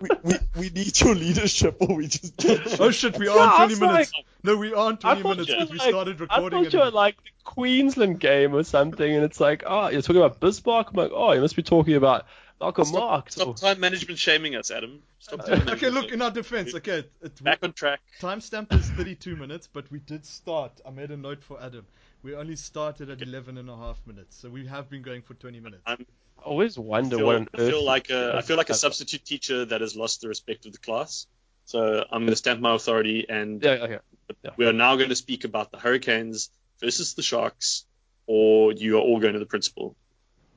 [0.00, 2.34] we, we, we need your leadership or we just
[2.80, 4.12] Oh shit, we Yeah, are I 20 was minutes.
[4.44, 6.58] No, we aren't 20 minutes you were because we started recording.
[6.60, 10.02] I thought you were like the Queensland game or something, and it's like, oh, you're
[10.02, 10.90] talking about Bismarck.
[10.90, 12.26] I'm like, oh, you must be talking about
[12.60, 13.34] Malcolm Stop, Marx.
[13.34, 15.02] stop or- time management shaming us, Adam.
[15.18, 17.98] Stop uh, time Okay, look, in our defense, okay, it, back on track.
[18.20, 20.80] timestamp is 32 minutes, but we did start.
[20.86, 21.84] I made a note for Adam.
[22.22, 25.34] We only started at 11 and a half minutes, so we have been going for
[25.34, 25.82] 20 minutes.
[25.86, 26.04] I'm,
[26.38, 28.72] I always I wonder feel, what on I feel like a I feel like a
[28.72, 31.26] Uh, substitute teacher that has lost the respect of the class.
[31.64, 33.98] So I'm going to stamp my authority, and Yeah, okay.
[34.44, 34.50] Yeah.
[34.56, 36.50] we are now going to speak about the Hurricanes
[36.80, 37.84] versus the Sharks,
[38.26, 39.94] or you are all going to the principal.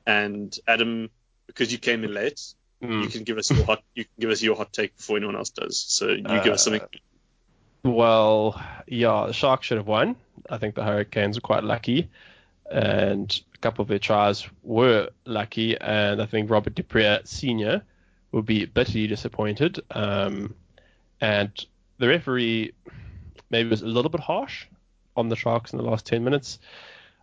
[0.06, 1.10] And Adam,
[1.46, 2.40] because you came in late,
[2.80, 3.12] you Mm.
[3.12, 5.50] can give us your hot you can give us your hot take before anyone else
[5.50, 5.78] does.
[5.78, 6.88] So you give us Uh, something.
[7.84, 10.16] Well, yeah, the Sharks should have won.
[10.50, 12.08] I think the Hurricanes were quite lucky,
[12.70, 17.82] and a couple of their tries were lucky, and I think Robert du Preez Senior
[18.32, 19.80] will be bitterly disappointed.
[19.90, 20.54] Um,
[21.20, 21.50] and
[21.98, 22.72] the referee
[23.50, 24.66] maybe was a little bit harsh
[25.16, 26.58] on the Sharks in the last 10 minutes.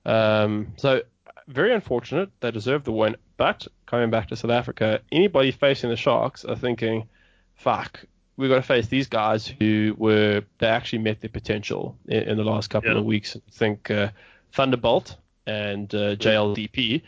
[0.06, 1.02] Um, so
[1.48, 2.30] very unfortunate.
[2.40, 3.18] They deserve the win.
[3.38, 7.08] But coming back to South Africa, anybody facing the Sharks are thinking,
[7.56, 8.06] fuck,
[8.40, 12.38] we've got to face these guys who were, they actually met their potential in, in
[12.38, 12.98] the last couple Yeah.
[13.00, 13.36] of weeks.
[13.36, 14.10] I think uh,
[14.54, 17.02] Thunderbolt and uh, JLDP,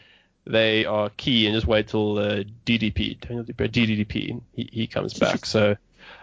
[0.46, 4.88] they are key and just wait till uh, DDP, Daniel du Preez, DDP, he, he
[4.88, 5.46] comes back.
[5.46, 5.78] So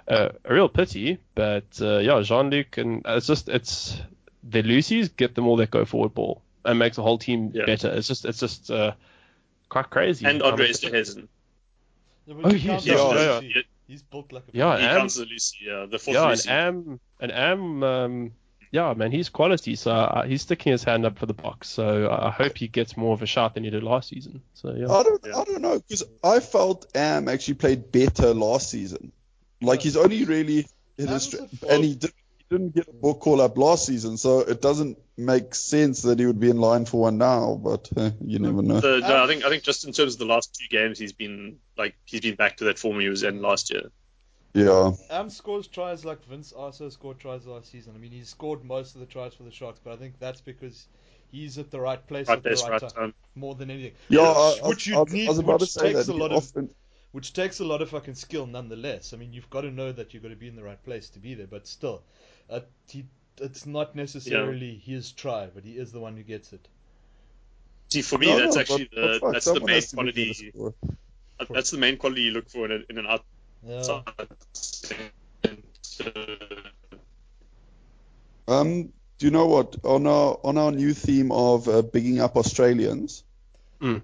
[0.09, 3.99] uh, a real pity, but uh, yeah, Jean-Luc, and it's just, it's,
[4.43, 7.65] the Lucy's get them all that go forward ball and makes the whole team Yeah.
[7.67, 7.89] better.
[7.89, 8.93] It's just, it's just uh,
[9.71, 10.27] quite crazy.
[10.27, 11.29] And how Andre much- Esterhuizen.
[12.27, 13.53] Yeah, Oh, yes, can't yes, say yeah, Lucy.
[13.57, 13.63] yeah.
[13.89, 16.31] He's built like a Yeah, He and- counts the Lucy, yeah, the fourth Yeah, and
[16.31, 16.49] Lucy.
[16.51, 18.33] Am and Am, um,
[18.71, 19.75] yeah, man, he's quality.
[19.77, 21.69] So uh, he's sticking his hand up for the box.
[21.71, 24.43] So I I hope he gets more of a shot than he did last season.
[24.55, 25.37] So yeah, I don't, Yeah.
[25.39, 29.11] I don't know because I felt Am actually played better last season.
[29.63, 29.85] Like Yeah.
[29.85, 30.67] he's only really
[30.99, 34.17] hit Am's his and he, did, he didn't get a book call up last season,
[34.17, 37.61] so it doesn't make sense that he would be in line for one now.
[37.63, 38.81] But uh, you never know.
[38.81, 41.13] The, no, I think I think just in terms of the last two games, he's
[41.13, 43.91] been like he's been back to that form he was in last year.
[44.55, 47.93] Yeah, Am scores tries like Vince also scored tries last season.
[47.95, 50.41] I mean, he scored most of the tries for the Sharks, but I think that's
[50.41, 50.89] because
[51.31, 53.15] he's at the right place Right at the right, right time, time.
[53.35, 53.93] more than anything.
[54.09, 54.23] yeah.
[54.23, 56.15] I, I, which you I, need, I was about which to say takes that a
[56.15, 56.51] he lot of,
[57.13, 59.13] which takes a lot of fucking skill, nonetheless.
[59.13, 61.11] I mean, you've got to know that you've got to be in the right place
[61.11, 62.03] to be there, but still,
[62.51, 63.05] uh, he,
[63.41, 66.67] it's not necessarily his try, but he is the one who gets it.
[67.91, 69.97] See, for me, No, that's no, actually but- the but that's the main has to
[69.97, 70.29] be quality.
[70.29, 70.75] the scorer.
[71.51, 73.19] That's the main quality you look for in, a, in an
[73.67, 74.03] Yeah.
[78.47, 82.37] Um, do you know what on our on our new theme of uh, bigging up
[82.37, 83.25] Australians?
[83.81, 84.03] Mm.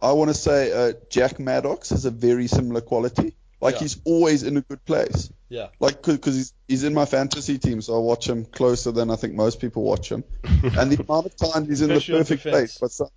[0.00, 3.34] I want to say uh, Jack Maddox has a very similar quality.
[3.60, 3.80] Like Yeah.
[3.80, 5.30] he's always in a good place.
[5.48, 5.68] Yeah.
[5.80, 9.16] Like because he's he's in my fantasy team, so I watch him closer than I
[9.16, 10.22] think most people watch him.
[10.44, 12.42] and the amount of times he's in the perfect defense.
[12.42, 13.08] place, but some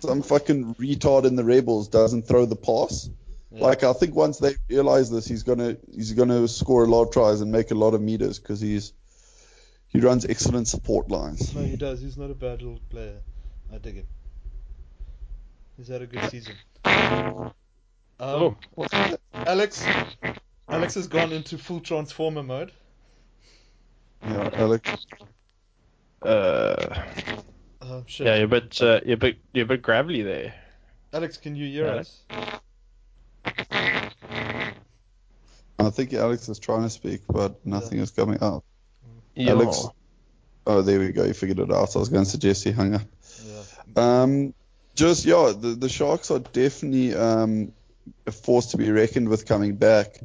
[0.00, 3.08] some fucking retard in the Rebels doesn't throw the pass.
[3.50, 3.64] Yeah.
[3.64, 7.10] Like I think once they realize this, he's gonna he's gonna score a lot of
[7.12, 8.92] tries and make a lot of meters because he's
[9.88, 11.54] he runs excellent support lines.
[11.54, 12.00] No, he does.
[12.00, 13.18] He's not a bad little player.
[13.72, 14.06] I dig him.
[15.76, 16.54] He's had a good season.
[16.84, 17.52] Um,
[18.20, 18.56] Oh,
[19.46, 19.84] Alex,
[20.68, 22.72] Alex has gone into full transformer mode.
[24.22, 25.06] Yeah, Alex.
[26.22, 27.02] uh,
[27.82, 28.26] Um, shit.
[28.26, 30.54] yeah, you're a bit, uh, you're a bit, you're a bit gravelly there.
[31.12, 32.20] Alex, can you hear Alex?
[32.30, 32.60] us?
[35.78, 38.64] I think Alex is trying to speak, but nothing is coming out.
[39.34, 39.50] Yeah.
[39.50, 39.86] Alex.
[40.66, 41.24] Oh, there we go.
[41.24, 41.94] You figured it out.
[41.94, 43.02] I was going to suggest he hung up.
[43.44, 43.62] Yeah.
[44.22, 44.54] Um,
[44.94, 47.72] just yeah, the the Sharks are definitely um,
[48.26, 50.20] a force to be reckoned with coming back,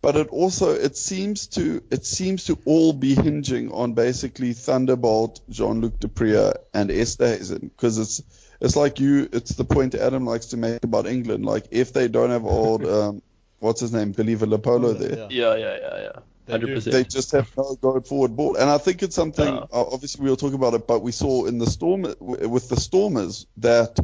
[0.00, 5.40] but it also it seems to it seems to all be hinging on basically Thunderbolt,
[5.48, 8.22] Jean-Luc du Preez, and Esterhuizen because it's
[8.60, 11.44] it's like you it's the point Adam likes to make about England.
[11.44, 13.22] Like if they don't have old um,
[13.58, 15.28] what's his name Billy Vunipola there, Yeah.
[15.30, 16.20] Yeah, yeah, yeah, yeah.
[16.46, 16.90] They Hundred do.
[16.92, 18.54] they just have no going forward ball.
[18.56, 19.48] And I think it's something.
[19.48, 23.46] Uh, obviously, we'll talk about it, but we saw in the storm with the Stormers
[23.56, 23.98] that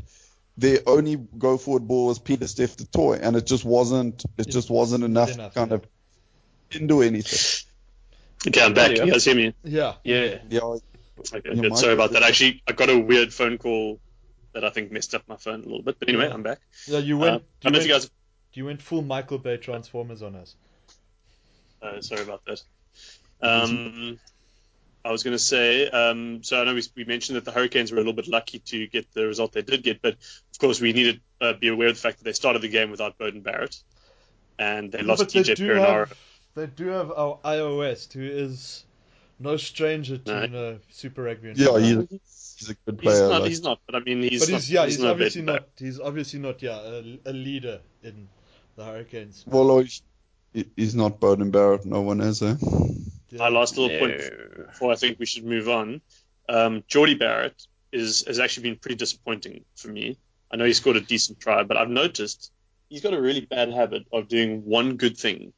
[0.56, 4.24] their only go forward ball was Pieter-Steph du Toit, and it just wasn't.
[4.38, 5.76] It just wasn't enough, enough, kind yeah.
[5.76, 5.86] of
[6.70, 7.68] didn't do anything.
[8.48, 8.96] Okay, I'm back.
[8.96, 9.04] Yeah.
[9.04, 9.54] You guys hear me?
[9.62, 9.94] Yeah.
[10.04, 10.38] Yeah.
[10.50, 10.60] Yeah,
[11.34, 11.76] Okay, good.
[11.76, 12.22] Sorry about that.
[12.22, 14.00] Actually, I got a weird phone call
[14.52, 15.98] that I think messed up my phone a little bit.
[15.98, 16.34] But anyway, Yeah.
[16.34, 16.58] I'm back.
[16.86, 17.30] Yeah, you Uh, went.
[17.30, 18.10] I you, don't know went if you guys.
[18.54, 20.56] you went full Michael Bay Transformers on us.
[21.80, 22.62] Uh, sorry about that.
[23.40, 24.18] Um,
[25.04, 27.90] I was going to say, um, so I know we, we mentioned that the Hurricanes
[27.90, 30.80] were a little bit lucky to get the result they did get, but of course
[30.80, 33.18] we needed to uh, be aware of the fact that they started the game without
[33.18, 33.82] Beauden Barrett,
[34.58, 36.08] and they lost but they TJ do Perenara.
[36.08, 36.18] have
[36.54, 38.84] they do have our iOS, who is
[39.40, 40.70] no stranger to No.
[40.70, 41.54] you Super Rugby.
[41.56, 43.28] yeah, he's, he's a good He's player.
[43.28, 43.40] not.
[43.42, 43.80] like- He's not.
[43.86, 44.40] But I mean, he's.
[44.46, 45.68] but not, yeah, he's, he's, not a obviously bad not.
[45.78, 48.28] He's obviously not yeah a, a leader in
[48.76, 49.42] the Hurricanes.
[49.48, 50.02] well, he's,
[50.76, 51.84] he's not Beauden Barrett.
[51.86, 52.40] No one is.
[52.42, 52.54] Eh?
[53.32, 53.38] Yeah.
[53.38, 54.20] My last little point
[54.66, 56.02] before I think we should move on.
[56.48, 60.18] Um, Jordie Barrett is has actually been pretty disappointing for me.
[60.52, 62.52] I know he scored a decent try, but I've noticed
[62.90, 65.54] he's got a really bad habit of doing one good thing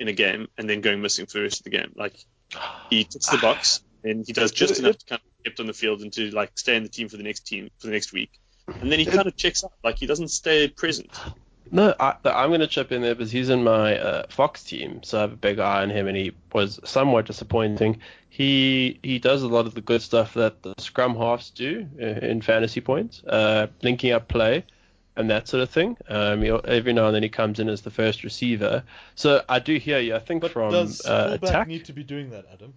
[0.00, 1.92] in a game and then going missing for the rest of the game.
[1.94, 2.16] Like
[2.88, 5.74] he ticks the box and he does just enough to kind of kept on the
[5.74, 8.12] field and to like stay in the team for the next team for the next
[8.14, 8.30] week.
[8.66, 11.10] And then he kind of checks out, like he doesn't stay present.
[11.74, 15.02] No, I, I'm going to chip in there because he's in my uh, Fox team,
[15.02, 17.98] so I have a big eye on him, and he was somewhat disappointing.
[18.30, 22.04] He he does a lot of the good stuff that the scrum halves do uh,
[22.04, 24.64] in fantasy points, uh, linking up play
[25.16, 25.96] and that sort of thing.
[26.08, 28.82] Um, he, every now and then he comes in as the first receiver.
[29.14, 30.14] So I do hear you.
[30.14, 31.68] I think But from does uh, attack.
[31.68, 32.74] need to be doing that, Adam?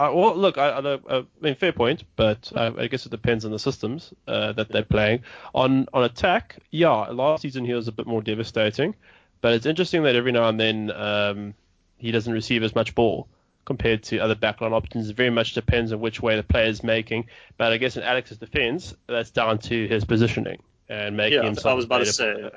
[0.00, 3.44] Uh, well, look, I, I, I mean, fair point, but uh, I guess it depends
[3.44, 5.24] on the systems uh, that they're playing.
[5.54, 8.94] On on attack, yeah, last season he was a bit more devastating,
[9.42, 11.54] but it's interesting that every now and then um,
[11.98, 13.28] he doesn't receive as much ball
[13.66, 15.10] compared to other backline options.
[15.10, 17.26] It very much depends on which way the player is making.
[17.58, 21.74] But I guess in Alex's defense, that's down to his positioning and making Yeah, I
[21.74, 22.50] was about to say, I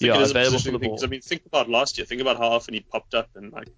[0.00, 0.96] yeah, a available for the ball.
[0.96, 2.04] 'cause, I mean, think about last year.
[2.04, 3.68] Think about how often he popped up and like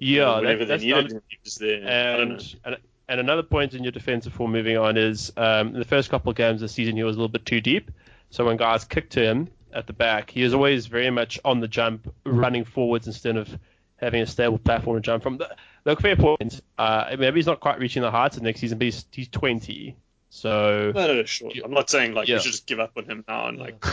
[0.00, 2.14] yeah, whenever that, they that's needed him, he was there.
[2.14, 2.34] I don't know.
[2.34, 2.76] And, and
[3.10, 6.30] and another point in your defense before moving on is um, in the first couple
[6.30, 7.90] of games this season he was a little bit too deep.
[8.30, 11.58] So when guys kicked to him at the back, he was always very much on
[11.58, 13.58] the jump, running forwards instead of
[13.96, 15.38] having a stable platform to jump from.
[15.38, 16.60] The, look, fair point.
[16.78, 19.96] Uh, maybe he's not quite reaching the heights of next season, but he's, he's 20.
[20.32, 21.50] So No, no, no, sure.
[21.64, 22.36] I'm not saying like Yeah.
[22.36, 23.84] you should just give up on him now and like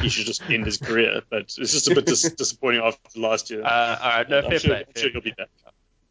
[0.00, 3.50] he should just end his career, but it's just a bit dis- disappointing after last
[3.50, 3.62] year.
[3.64, 4.84] uh, all right, no, I'm fair sure, play.
[4.86, 5.48] I'm fair sure he'll be back.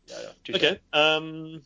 [0.07, 0.15] Yeah,
[0.47, 0.55] yeah.
[0.55, 0.79] Okay.
[0.93, 1.61] Um,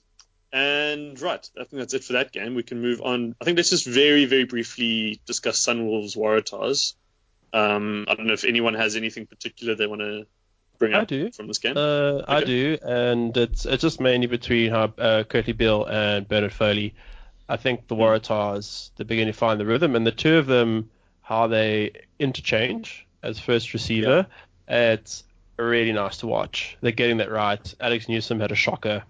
[0.52, 2.56] and right, I think that's it for that game.
[2.56, 3.36] We can move on.
[3.40, 6.94] I think let's just very, very briefly discuss Sunwolves Waratahs.
[7.54, 10.26] Um, I don't know if anyone has anything particular they want to
[10.80, 11.32] bring I up do.
[11.32, 11.76] from this game.
[11.78, 16.52] Uh, I do, and it's it's just mainly between how, uh, Kurtley Beale and Bernard
[16.54, 16.94] Foley.
[17.52, 20.90] I think the Waratahs they're beginning to find the rhythm, and the two of them
[21.22, 24.28] how they interchange as first receiver.
[24.68, 25.24] It's
[25.58, 26.78] really nice to watch.
[26.82, 27.76] They're getting that right.
[27.80, 29.04] Alex Newsome had a shocker,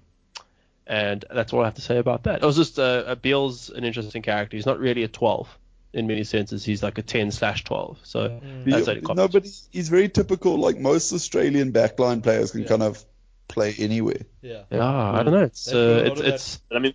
[0.88, 2.42] and that's all I have to say about that.
[2.42, 4.58] It was just uh, uh, Beale's an interesting character.
[4.58, 5.48] He's not really a 12
[5.94, 6.64] in many senses.
[6.66, 8.00] He's like a 10 slash 12.
[8.04, 10.58] So that's Yeah, only no, but he's, he's very typical.
[10.58, 12.68] Like most Australian backline players can Yeah.
[12.68, 13.04] kind of
[13.48, 14.22] play anywhere.
[14.42, 14.64] Yeah.
[14.72, 15.44] yeah, I don't know.
[15.44, 16.94] It's They've got a uh, it's it's I mean,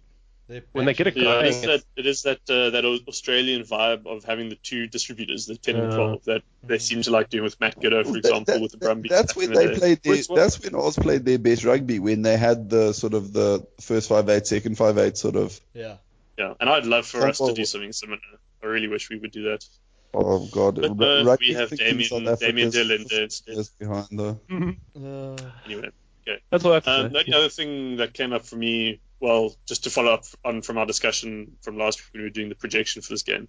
[0.49, 2.85] They When they get a actually- yeah, it I that it is that uh, that
[2.85, 7.11] Australian vibe of having the two distributors, the 10 and 12, that they seem to
[7.11, 9.11] like doing with Matt Giteau, for example, that- with the Brumbies.
[9.11, 10.37] That's when in the they played their.
[10.37, 14.09] That's when Oz played their best rugby when they had the sort of the first
[14.09, 15.61] five eight, second five eight sort of.
[15.75, 15.97] Yeah.
[16.39, 18.21] Yeah, and I'd love for us to do something similar.
[18.63, 19.65] I really wish we would do that.
[20.15, 23.55] Oh God, But, uh, we have Damien- Damian de Allende 50 there instead.
[23.55, 24.41] years behind though.
[24.95, 25.91] Uh, Anyway,
[26.29, 26.41] Okay.
[26.51, 27.09] That's all I have to Um, say.
[27.13, 30.63] the only other thing that came up for me, well, just to follow up on
[30.63, 33.49] from our discussion from last week when we were doing the projection for this game,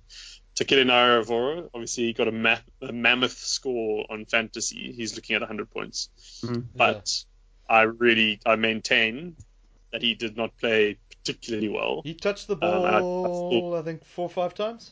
[0.55, 4.91] Taqele Naiyaravoro, obviously he got a, ma- a mammoth score on fantasy.
[4.95, 6.09] He's looking at 100 points.
[6.43, 6.65] Mhm.
[6.75, 7.11] But
[7.69, 9.35] I really, I maintain
[9.91, 12.01] that he did not play particularly well.
[12.03, 14.91] He touched the Um, I- I ball, I think, four or five times.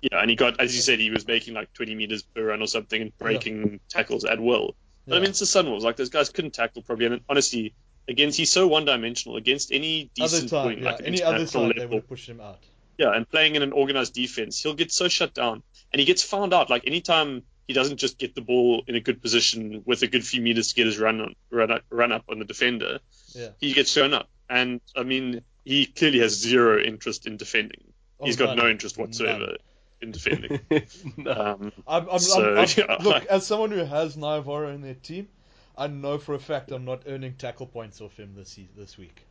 [0.00, 2.62] Yeah, and he got, as you said, he was making like 20 meters per run
[2.62, 4.76] or something and breaking tackles at will.
[5.08, 5.82] But I mean, it's the Sunwolves.
[5.82, 7.06] Like those guys couldn't tackle probably.
[7.06, 7.74] And honestly,
[8.08, 9.36] against he's so one-dimensional.
[9.36, 12.08] Against any other decent time, point, yeah, like any other side, they level, would have
[12.08, 12.58] pushed him out.
[12.98, 16.22] yeah, and playing in an organized defense, he'll get so shut down, and he gets
[16.22, 16.70] found out.
[16.70, 20.24] Like anytime he doesn't just get the ball in a good position with a good
[20.26, 22.98] few meters to get his run on, run up, run up on the defender,
[23.34, 23.48] Yeah.
[23.60, 24.28] he gets shown up.
[24.48, 27.92] And I mean, he clearly has zero interest in defending.
[28.20, 28.56] Oh, he's got none.
[28.56, 29.56] no interest whatsoever None.
[30.00, 30.52] In defending.
[31.16, 31.32] no.
[31.32, 34.94] um, I'm, I'm, So, I'm, I'm, yeah, look, as someone who has Naiyaravoro in their
[34.94, 35.28] team,
[35.76, 39.26] I know for a fact I'm not earning tackle points off him this this week.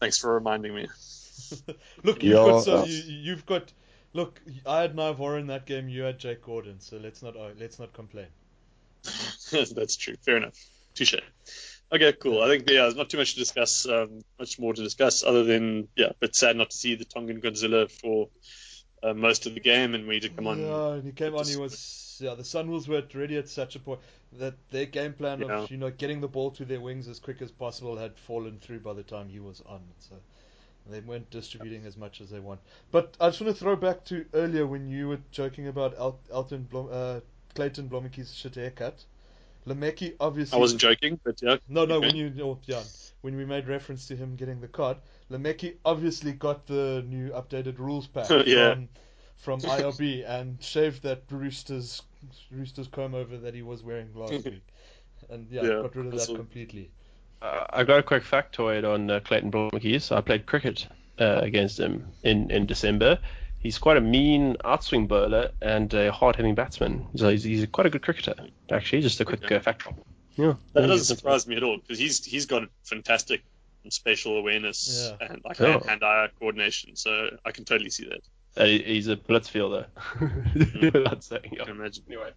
[0.00, 0.86] thanks for reminding me.
[2.02, 3.72] look, you've Yeah, got so uh, you, you've got.
[4.12, 5.88] Look, I had Naiyaravoro in that game.
[5.88, 8.28] You had Jake Gordon, so let's not oh, let's not complain.
[9.74, 10.16] That's true.
[10.24, 10.56] Fair enough.
[10.94, 11.14] Touche.
[11.92, 12.42] Okay, cool.
[12.42, 13.86] I think yeah, there's not too much to discuss.
[13.86, 17.40] Um, much more to discuss other than yeah, but sad not to see the Tongan
[17.40, 18.28] Godzilla for
[19.06, 20.60] uh, most of the game, and we did come on.
[20.60, 21.46] Yeah, and he came on.
[21.46, 22.34] He was yeah.
[22.34, 24.00] The Sunwolves were already at such a point
[24.38, 25.58] that their game plan Yeah.
[25.60, 28.58] of you know getting the ball to their wings as quick as possible had fallen
[28.60, 29.80] through by the time he was on.
[29.98, 30.16] So
[30.88, 32.60] they weren't distributing as much as they want.
[32.90, 36.20] But I just want to throw back to earlier when you were joking about El-
[36.32, 37.20] Elton Blom- uh,
[37.54, 39.04] Clayton Blommetjies's shit haircut.
[39.66, 40.56] Blommetjies obviously.
[40.56, 41.56] I wasn't joking, but yeah.
[41.68, 41.96] No, no.
[41.96, 42.06] Okay.
[42.08, 42.82] When you, oh, yeah,
[43.22, 44.98] when we made reference to him getting the card,
[45.30, 48.74] Blommetjies obviously got the new updated rules pack Yeah.
[48.74, 48.88] from
[49.36, 52.02] from IRB and shaved that rooster's
[52.50, 54.62] rooster's comb over that he was wearing last week,
[55.30, 56.36] and yeah, Yeah, got rid of that all.
[56.36, 56.90] completely.
[57.42, 60.10] Uh, I got a quick factoid on uh, Clayton Blommetjies.
[60.14, 60.86] I played cricket
[61.20, 63.18] uh, against him in, in December.
[63.66, 67.08] He's quite a mean outswing bowler and a hard-hitting batsman.
[67.16, 68.34] So he's, he's quite a good cricketer,
[68.70, 69.02] actually.
[69.02, 69.56] Just a quick Okay.
[69.56, 69.98] uh, fact drop.
[70.36, 70.54] Yeah.
[70.72, 71.16] That Yeah, doesn't yeah.
[71.18, 73.42] surprise me at all because he's he's got fantastic
[73.88, 75.26] spatial awareness Yeah.
[75.28, 75.80] and like Yeah.
[75.84, 77.10] hand-eye coordination, so
[77.44, 78.20] I can totally see that.
[78.56, 79.86] Uh, he's a blitzfielder.
[81.04, 81.64] That's saying, I yeah.
[81.64, 82.04] can imagine.
[82.08, 82.30] Anyway.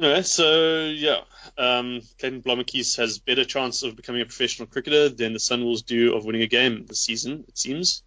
[0.00, 1.20] Anyway, so yeah,
[1.58, 6.14] um, Clayton Blommetjies has better chance of becoming a professional cricketer than the Sunwolves do
[6.16, 7.44] of winning a game this season.
[7.48, 8.02] It seems.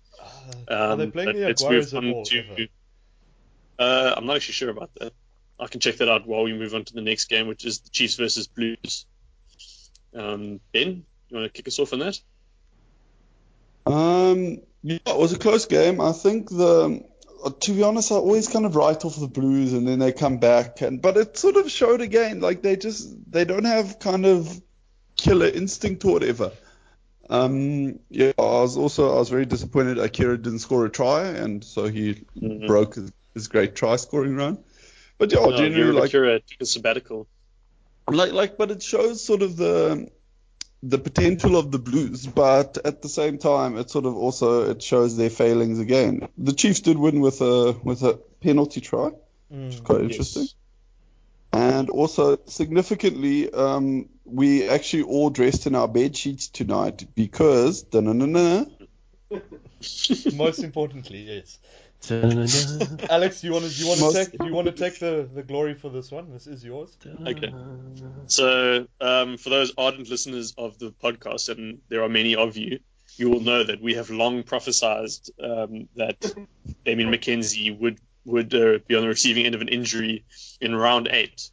[0.70, 2.26] Uh, are they Um, playing the Jaguares move at on all?
[2.26, 2.68] to-
[3.80, 5.14] Uh, I'm not actually sure about that.
[5.60, 7.80] I can check that out while we move on to the next game, which is
[7.80, 9.06] the Chiefs versus Blues.
[10.16, 12.20] Um, ben, you want to kick us off on that?
[13.86, 16.00] Um, yeah, it was a close game.
[16.02, 17.04] I think the,
[17.44, 20.12] uh, to be honest, I always kind of write off the Blues and then they
[20.12, 24.00] come back, and but it sort of showed again, like they just they don't have
[24.00, 24.62] kind of
[25.18, 26.52] killer instinct or whatever.
[27.34, 31.64] Um, yeah, I was also I was very disappointed Akira didn't score a try, and
[31.64, 32.68] so he Mhm.
[32.68, 34.60] broke his, his great try scoring run.
[35.18, 37.28] But yeah, No, generally like Akira took a sabbatical.
[38.08, 40.10] like like but it shows sort of the
[40.84, 44.84] the potential of the blues but at the same time it sort of also it
[44.84, 49.76] shows their failings again the chiefs did win with a with a penalty try which
[49.76, 49.86] is Mm.
[49.86, 50.56] quite interesting Yes.
[51.54, 58.66] and also significantly um we actually all dressed in our bed sheets tonight because da-na-na-na,
[60.36, 61.60] Most importantly, yes.
[63.10, 65.00] Alex, do you want to do you want to take do you want to take
[65.00, 66.32] the, the glory for this one?
[66.32, 66.98] This is yours.
[67.26, 67.54] Okay.
[68.28, 72.80] So, um, for those ardent listeners of the podcast, and there are many of you,
[73.16, 76.20] you will know that we have long prophesized um, that
[76.86, 80.26] Damian McKenzie would would uh, be on the receiving end of an injury
[80.60, 81.52] in round eight.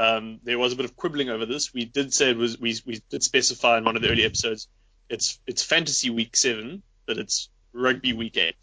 [0.00, 1.74] Um, there was a bit of quibbling over this.
[1.74, 4.66] We did say it was we, we did specify in one of the early episodes.
[5.10, 8.56] It's it's fantasy week seven, but it's rugby week eight.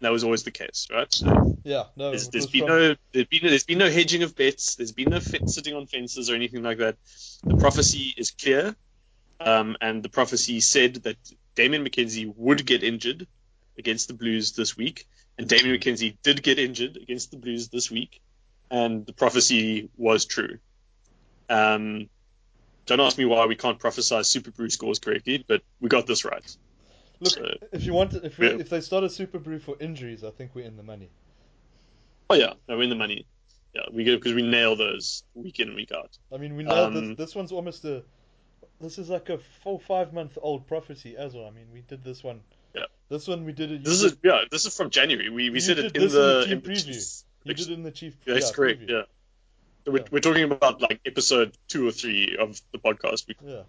[0.00, 1.10] That was always the case, right?
[1.12, 2.10] So Yeah, no.
[2.10, 4.74] there's, there's been from- no there's been there's been no hedging of bets.
[4.76, 6.96] There's been no sitting on fences or anything like that.
[7.42, 8.76] The prophecy is clear,
[9.40, 11.16] um, and the prophecy said that
[11.54, 13.26] Damian McKenzie would get injured
[13.78, 15.06] against the Blues this week,
[15.38, 18.20] and Damian McKenzie did get injured against the Blues this week,
[18.70, 20.58] and the prophecy was true.
[21.48, 22.08] Um,
[22.86, 26.56] don't ask me why we can't prophesy Superbru scores correctly, but we got this right.
[27.20, 28.58] Look, So- if you want, if we, Yeah.
[28.58, 31.10] if they start a super brew for injuries, I think we're in the money.
[32.28, 33.26] Oh yeah, no, we win the money.
[33.74, 36.16] Yeah, we get because we nail those week in week out.
[36.32, 37.16] I mean, we know Um, this.
[37.16, 38.04] This one's almost a.
[38.80, 41.46] This is like a four five month old prophecy as well.
[41.46, 42.40] I mean, we did this one.
[42.74, 42.86] Yeah.
[43.08, 43.84] This one we did it.
[43.84, 45.30] This did, is yeah, this is from January.
[45.30, 46.84] We we said it in in the in the preview.
[46.86, 48.16] Chiefs you did it in the chief.
[48.24, 48.80] That's yeah, correct.
[48.80, 48.90] preview.
[48.90, 49.02] Yeah,
[49.92, 53.26] we're, we're talking about like episode two or three of the podcast.
[53.28, 53.62] We, Yeah.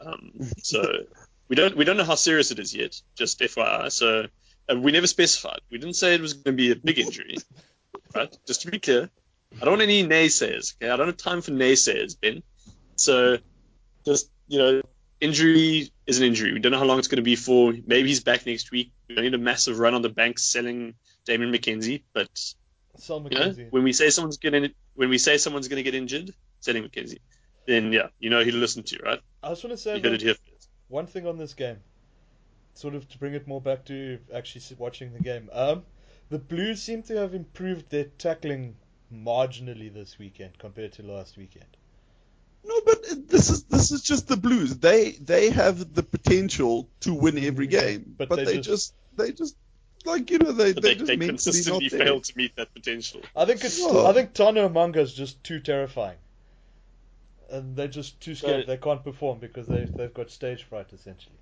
[0.00, 0.82] um, so
[1.48, 3.00] we don't we don't know how serious it is yet.
[3.16, 3.90] Just FYI.
[3.90, 4.26] So
[4.70, 5.60] uh, we never specified.
[5.70, 7.36] We didn't say it was going to be a big injury,
[8.14, 8.34] right?
[8.46, 9.10] Just to be clear,
[9.60, 10.74] I don't want any naysayers.
[10.76, 12.42] Okay, I don't have time for naysayers, Ben.
[12.96, 13.38] So
[14.06, 14.82] just you know,
[15.20, 16.52] injury is an injury.
[16.52, 17.72] We don't know how long it's going to be for.
[17.86, 18.92] Maybe he's back next week.
[19.08, 22.28] We don't need a massive run on the bank selling Damian McKenzie, but
[22.96, 25.82] Sal you know, when we say someone's going to when we say someone's going to
[25.82, 27.18] get injured, selling McKenzie,
[27.66, 29.20] then yeah, you know who to listen to, you, right?
[29.42, 30.68] I just want to say You heard it here first.
[30.88, 31.78] one thing on this game,
[32.74, 35.48] sort of to bring it more back to actually watching the game.
[35.52, 35.82] Um,
[36.28, 38.76] the Blues seem to have improved their tackling
[39.12, 41.66] marginally this weekend compared to last weekend.
[42.64, 44.76] No, but this is this is just the Blues.
[44.76, 48.94] They they have the potential to win every game, But but, they they, just- just,
[49.16, 49.56] they just
[50.06, 52.06] like you know they But they, they, just they consistently not there.
[52.06, 53.20] fail to meet that potential.
[53.36, 56.18] I think it's Well- I think Tano Manga is just too terrifying,
[57.50, 58.56] and they're just too scared.
[58.58, 58.66] Right.
[58.66, 61.36] They can't perform because they they've got stage fright essentially.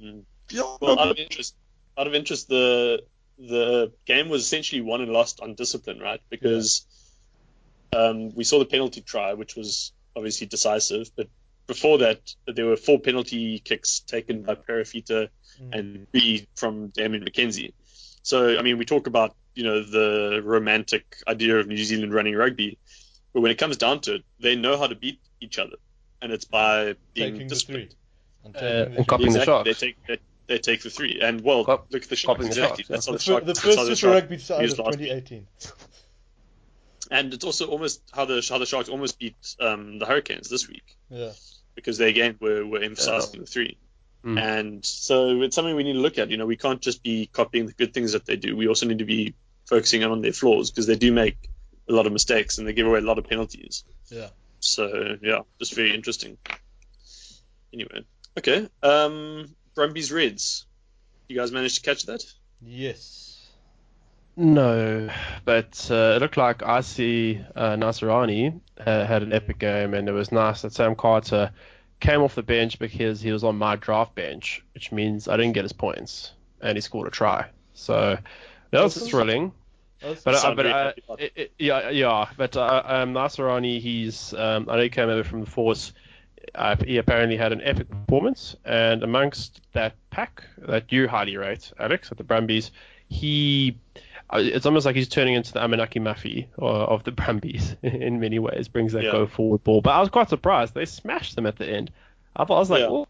[0.00, 0.22] Mm.
[0.50, 1.54] Yeah, Well, out of interest,
[1.96, 3.02] out of interest, the
[3.38, 6.20] the game was essentially won and lost on discipline, right?
[6.30, 6.86] Because
[7.94, 11.28] um, we saw the penalty try, which was obviously decisive, but
[11.66, 15.28] before that, there were four penalty kicks taken by Perofeta
[15.60, 15.78] Mm.
[15.78, 17.74] and three from Damian McKenzie.
[18.22, 22.34] So, I mean, we talk about you know the romantic idea of New Zealand running
[22.34, 22.78] rugby,
[23.32, 25.76] but when it comes down to it, they know how to beat each other,
[26.20, 27.90] and it's by being taking the disciplined.
[27.90, 27.96] three.
[28.44, 29.38] And Uh, and copying three.
[29.38, 29.62] the Exactly.
[29.64, 29.80] They Sharks.
[29.80, 32.36] take they, they take the three, and well, Cop- look at the Sharks.
[32.38, 32.84] copying the Exactly.
[32.84, 34.86] Sharks, That's how The, the fir- the first how Super Sharks Rugby side used of
[34.86, 35.46] 2018.
[37.10, 40.68] And it's also almost how the how the Sharks almost beat um, the Hurricanes this
[40.68, 41.32] week Yeah.
[41.74, 43.76] because they again were, were emphasizing the three.
[44.24, 44.40] Mm.
[44.40, 46.30] And so it's something we need to look at.
[46.30, 48.56] You know, we can't just be copying the good things that they do.
[48.56, 49.34] We also need to be
[49.66, 51.36] focusing on their flaws because they do make
[51.88, 53.84] a lot of mistakes and they give away a lot of penalties.
[54.08, 54.28] Yeah.
[54.60, 56.38] So yeah, just very interesting.
[57.72, 58.04] Anyway,
[58.38, 58.68] okay.
[58.82, 60.66] Um, Brumbies Reds.
[61.28, 62.24] You guys managed to catch that?
[62.60, 63.48] Yes.
[64.36, 65.10] No,
[65.44, 70.12] but uh, it looked like Isi uh, Naisarani uh, had an epic game, and it
[70.12, 71.52] was nice that Sam Carter
[72.02, 75.52] came off the bench because he was on my draft bench, which means I didn't
[75.52, 77.46] get his points, and he scored a try.
[77.74, 78.18] So
[78.70, 79.52] that was thrilling.
[80.00, 82.28] That's- But, uh, but uh, it, it, yeah, yeah.
[82.36, 85.92] But uh, um, Naisarani, he's um, I know he came over from the force.
[86.54, 91.72] Uh, he apparently had an epic performance, and amongst that pack that you highly rate,
[91.78, 92.72] Alex, at the Brumbies,
[93.08, 93.76] he.
[94.34, 98.38] It's almost like he's turning into the Amanaki Mafi uh, of the Brumbies in many
[98.38, 98.68] ways.
[98.68, 99.12] Brings that Yeah.
[99.12, 101.90] go forward ball, but I was quite surprised they smashed them at the end.
[102.34, 102.86] I thought I was like, Yeah.
[102.88, 103.06] oh,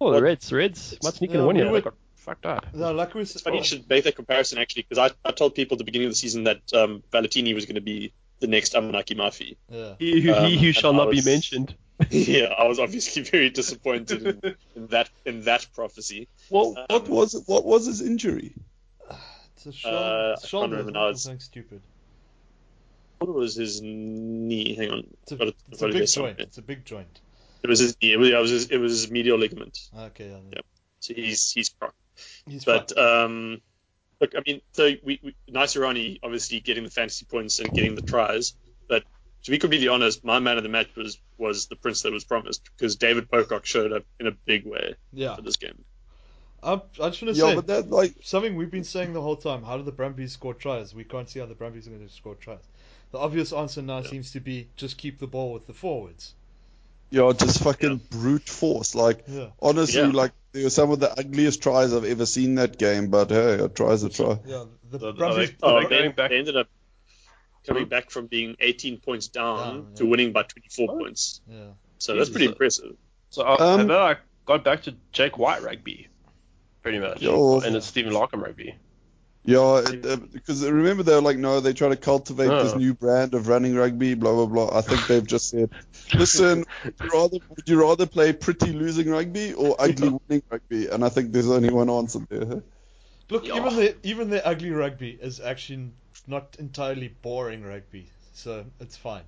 [0.00, 1.70] oh, the Reds, Reds, what's Nick Yeah, and one we year?
[1.70, 2.66] were- They got fucked up.
[2.74, 5.32] No, like we It's said, funny you should make that comparison actually, because I, I
[5.32, 8.12] told people at the beginning of the season that um, Valentini was going to be
[8.40, 9.56] the next Amanaki Mafi.
[9.70, 9.94] yeah.
[9.98, 11.74] He who, Um, he shall I not be mentioned.
[12.10, 16.28] yeah, I was obviously very disappointed in, in that in that prophecy.
[16.50, 18.54] What, what Um, was what was his injury?
[19.56, 21.80] It's a shoulder, Uh, shoulder can't remember isn't now, it, it's- something stupid.
[23.18, 24.74] What was his knee?
[24.74, 26.40] Hang on, It's a, I've got it- I've it's a big joint.
[26.40, 27.20] It's a big joint.
[27.62, 28.12] It was his knee.
[28.12, 29.78] It was, it was his, it was his medial ligament.
[29.98, 30.28] Okay.
[30.28, 30.38] Yeah.
[30.54, 30.64] Yep.
[31.00, 31.96] So he's he's crocked.
[32.46, 32.98] He's But fucked.
[32.98, 33.60] um,
[34.20, 38.02] look, I mean, so we, we Naisarani obviously getting the fantasy points and getting the
[38.02, 38.54] tries,
[38.88, 39.04] but
[39.44, 42.24] to be completely honest, my man of the match was was the prince that was
[42.24, 45.34] promised because David Pocock showed up in a big way yeah.
[45.36, 45.84] for this game.
[46.66, 49.22] I, I just want to Yeah, say but that like something we've been saying the
[49.22, 49.62] whole time.
[49.62, 50.94] How do the Brumbies score tries?
[50.94, 52.64] We can't see how the Brumbies are going to score tries.
[53.12, 54.08] The obvious answer now Yeah.
[54.10, 56.34] seems to be just keep the ball with the forwards.
[57.10, 58.94] yeah, just fucking brute force.
[58.96, 59.50] Like Yeah.
[59.62, 60.08] honestly, Yeah.
[60.08, 63.10] like they were some of the ugliest tries I've ever seen that game.
[63.10, 64.38] But hey, a try's a try.
[64.44, 64.64] Yeah.
[64.90, 65.52] The So, Brumbies.
[65.62, 66.68] oh, oh, they, back- they ended up
[67.66, 70.98] coming back from being 18 points down Down, to winning by 24 What?
[70.98, 71.40] points.
[71.48, 71.70] yeah.
[71.98, 72.96] So that's pretty impressive.
[73.30, 76.08] So uh, Um, and then I got back to Jake White rugby,
[76.86, 77.60] pretty much, Yo.
[77.60, 78.76] and it's Stephen Larkham rugby.
[79.44, 82.78] Yeah, it, uh, because remember they were like, no, they try to cultivate this Oh.
[82.78, 84.78] new brand of running rugby, blah blah blah.
[84.78, 85.70] I think they've just said,
[86.14, 90.86] listen, would you rather would you rather play pretty losing rugby or ugly winning rugby?
[90.88, 92.62] And I think there's only one answer there.
[93.30, 93.56] Look, Yeah.
[93.56, 95.90] even the even the ugly rugby is actually
[96.26, 99.24] not entirely boring rugby, so it's fine.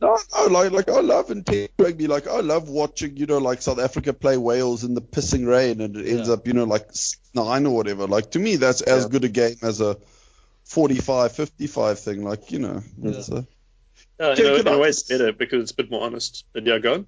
[0.00, 2.06] No, no, like like I love intense rugby.
[2.08, 5.80] Like I love watching, you know, like South Africa play Wales in the pissing rain,
[5.80, 6.34] and it ends Yeah.
[6.34, 6.90] up, you know, like
[7.34, 8.06] nine or whatever.
[8.06, 9.08] Like to me, that's as Yeah.
[9.10, 9.96] good a game as a
[10.66, 12.24] 45-55 thing.
[12.24, 13.10] Like you know, Yeah.
[13.10, 13.42] it's, uh,
[14.18, 16.44] Uh, Can- in, a, can in way, it's better because it's a bit more honest.
[16.52, 17.06] But yeah, go on.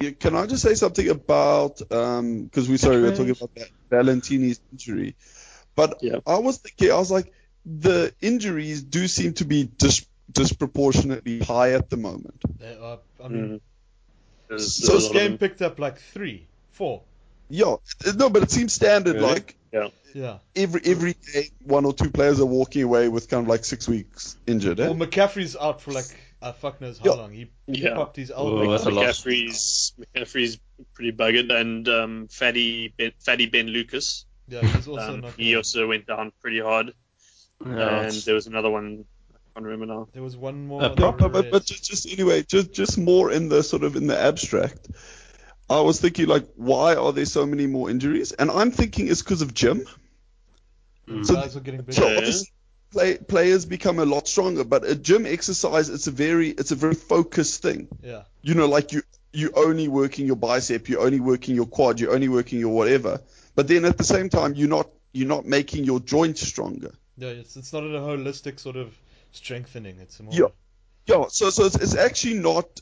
[0.00, 3.68] Yeah, Can I just say something about because we sorry we were talking about that
[3.90, 5.14] Valentini's injury,
[5.76, 6.18] but Yeah.
[6.26, 7.32] I was thinking I was like
[7.64, 12.40] the injuries do seem to be dis- disproportionately high at the moment.
[12.58, 13.60] They are, I mean, Mm.
[14.48, 17.02] There's, So this a of game picked up like three, four.
[17.48, 17.76] Yeah,
[18.14, 19.16] no, but it seems standard.
[19.16, 19.26] Really?
[19.26, 19.56] Like
[20.14, 20.38] Yeah.
[20.54, 23.88] every every game, one or two players are walking away with kind of like six
[23.88, 24.80] weeks injured.
[24.80, 24.86] Eh?
[24.88, 26.04] Well, McCaffrey's out for like
[26.42, 27.12] uh, fuck knows how Yeah.
[27.12, 27.32] long.
[27.32, 27.94] He, he Yeah.
[27.94, 28.70] popped his Oh, elbow.
[28.72, 28.84] that's.
[28.84, 30.58] McCaffrey's McCaffrey's
[30.92, 34.26] pretty buggered, and um, Fatty ben, Fatty Ben Lucas.
[34.46, 35.32] yeah, he's also Um, not.
[35.34, 36.92] he also went down pretty hard,
[37.64, 39.06] Yeah, and it's- there was another one.
[39.54, 40.08] I can't remember now.
[40.12, 40.82] There was one more.
[40.82, 43.94] Uh, on No, but, but, just, just anyway, just just more in the sort of
[43.94, 44.88] in the abstract.
[45.70, 48.32] I was thinking like, why are there so many more injuries?
[48.32, 49.86] And I'm thinking it's because of gym.
[51.06, 51.92] The so- guys are getting bigger.
[51.92, 52.16] So Okay.
[52.16, 52.48] obviously,
[52.90, 56.76] play, players become a lot stronger, but a gym exercise it's a very it's a
[56.76, 57.88] very focused thing.
[58.02, 58.22] Yeah.
[58.42, 59.02] You know, like you
[59.32, 63.20] you only working your bicep, you're only working your quad, you're only working your whatever.
[63.54, 66.92] But then at the same time, you're not you're not making your joints stronger.
[67.16, 68.92] Yeah, it's it's not a holistic sort of
[69.36, 69.98] strengthening.
[70.00, 70.32] It's more.
[70.32, 70.46] Yeah.
[71.06, 72.80] Yeah, so so it's, it's actually not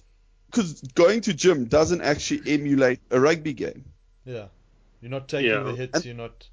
[0.51, 3.85] because going to gym doesn't actually emulate a rugby game.
[4.25, 4.47] Yeah.
[5.01, 5.63] You're not taking Yeah.
[5.65, 5.95] the hits.
[5.97, 6.49] And- You're not.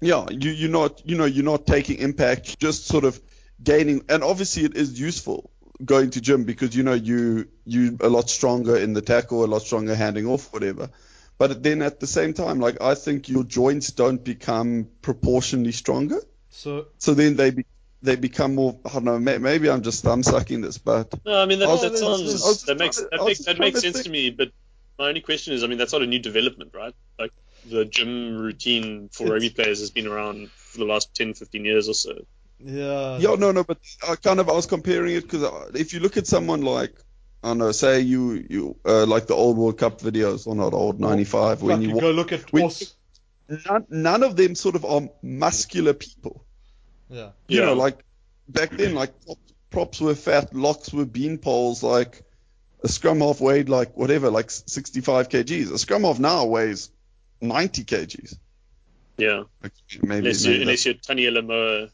[0.00, 3.20] Yeah, you you're not you know you're not taking impact, you're just sort of
[3.62, 4.02] gaining.
[4.08, 5.50] And obviously it is useful
[5.84, 9.46] going to gym because you know you you a lot stronger in the tackle, a
[9.46, 10.90] lot stronger handing off, whatever.
[11.38, 16.20] But then at the same time, like I think your joints don't become proportionally stronger,
[16.50, 17.64] So so then they be,
[18.06, 18.78] they become more.
[18.84, 19.18] I don't know.
[19.18, 22.02] Maybe I'm just thumb sucking this, but No, I mean that, I that just- just-
[22.04, 24.30] sounds just that makes to- that makes that makes sense to think- me.
[24.30, 24.50] But
[24.98, 26.94] my only question is, I mean, that's not a new development, right?
[27.18, 27.32] Like
[27.68, 31.88] the gym routine for rugby players has been around for the last 10, 15 years
[31.88, 32.12] or so.
[32.64, 33.18] yeah.
[33.18, 33.78] Yeah, no, no, but
[34.08, 35.44] I kind of I was comparing it because
[35.74, 36.94] if you look at someone like
[37.42, 40.72] I don't know, say you you uh, like the old World Cup videos or not
[40.72, 42.70] old '95 when Like, you you go look at when-
[43.68, 46.45] none, none of them sort of are muscular people.
[47.08, 47.30] Yeah.
[47.48, 47.66] You Yeah.
[47.66, 47.98] know, like
[48.48, 49.12] back then, like
[49.70, 52.22] props were fat, locks were bean poles, like
[52.82, 55.72] a scrum half weighed like whatever, like 65 kgs.
[55.72, 56.90] A scrum half now weighs
[57.40, 58.38] 90 kgs.
[59.18, 61.90] Yeah, Like, maybe, unless you maybe unless you're Tanya Lamoa.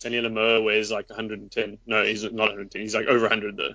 [0.00, 1.78] Tanya Lamoa weighs like 110.
[1.86, 2.80] No, he's not 110.
[2.80, 3.74] He's like over 100 though.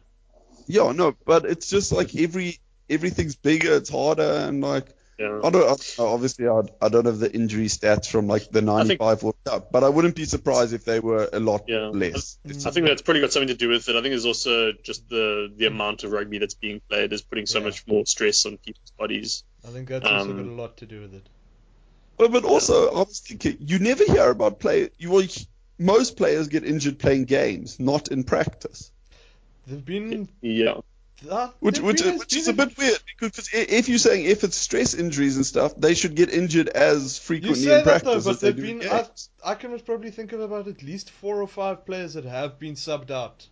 [0.67, 2.59] Yeah, no, but it's just like every
[2.89, 4.87] everything's bigger, it's harder, and like
[5.21, 5.39] Yeah.
[5.43, 9.21] I don't I, obviously I, I don't have the injury stats from like the '95
[9.23, 11.89] World Cup, but I wouldn't be surprised if they were a lot Yeah.
[11.89, 12.39] less.
[12.45, 13.95] I think that's probably got something to do with it.
[13.95, 17.45] I think there's also just the the amount of rugby that's being played is putting
[17.45, 17.65] so Yeah.
[17.65, 19.43] much more stress on people's bodies.
[19.67, 21.27] I think that's also Um, got a lot to do with it.
[22.17, 24.89] But but also I was thinking you never hear about play.
[24.97, 25.27] You well,
[25.77, 28.91] most players get injured playing games, not in practice,
[29.67, 30.29] There've been.
[30.41, 30.81] Yeah.
[31.29, 34.57] Ah, which which, been- which is a bit weird because if you're saying if it's
[34.57, 38.11] stress injuries and stuff, they should get injured as You frequently say in that though,
[38.13, 38.89] practice but they there've been.
[38.89, 39.29] I, games.
[39.45, 42.73] I can probably think of about at least four or five players that have been
[42.73, 43.47] subbed out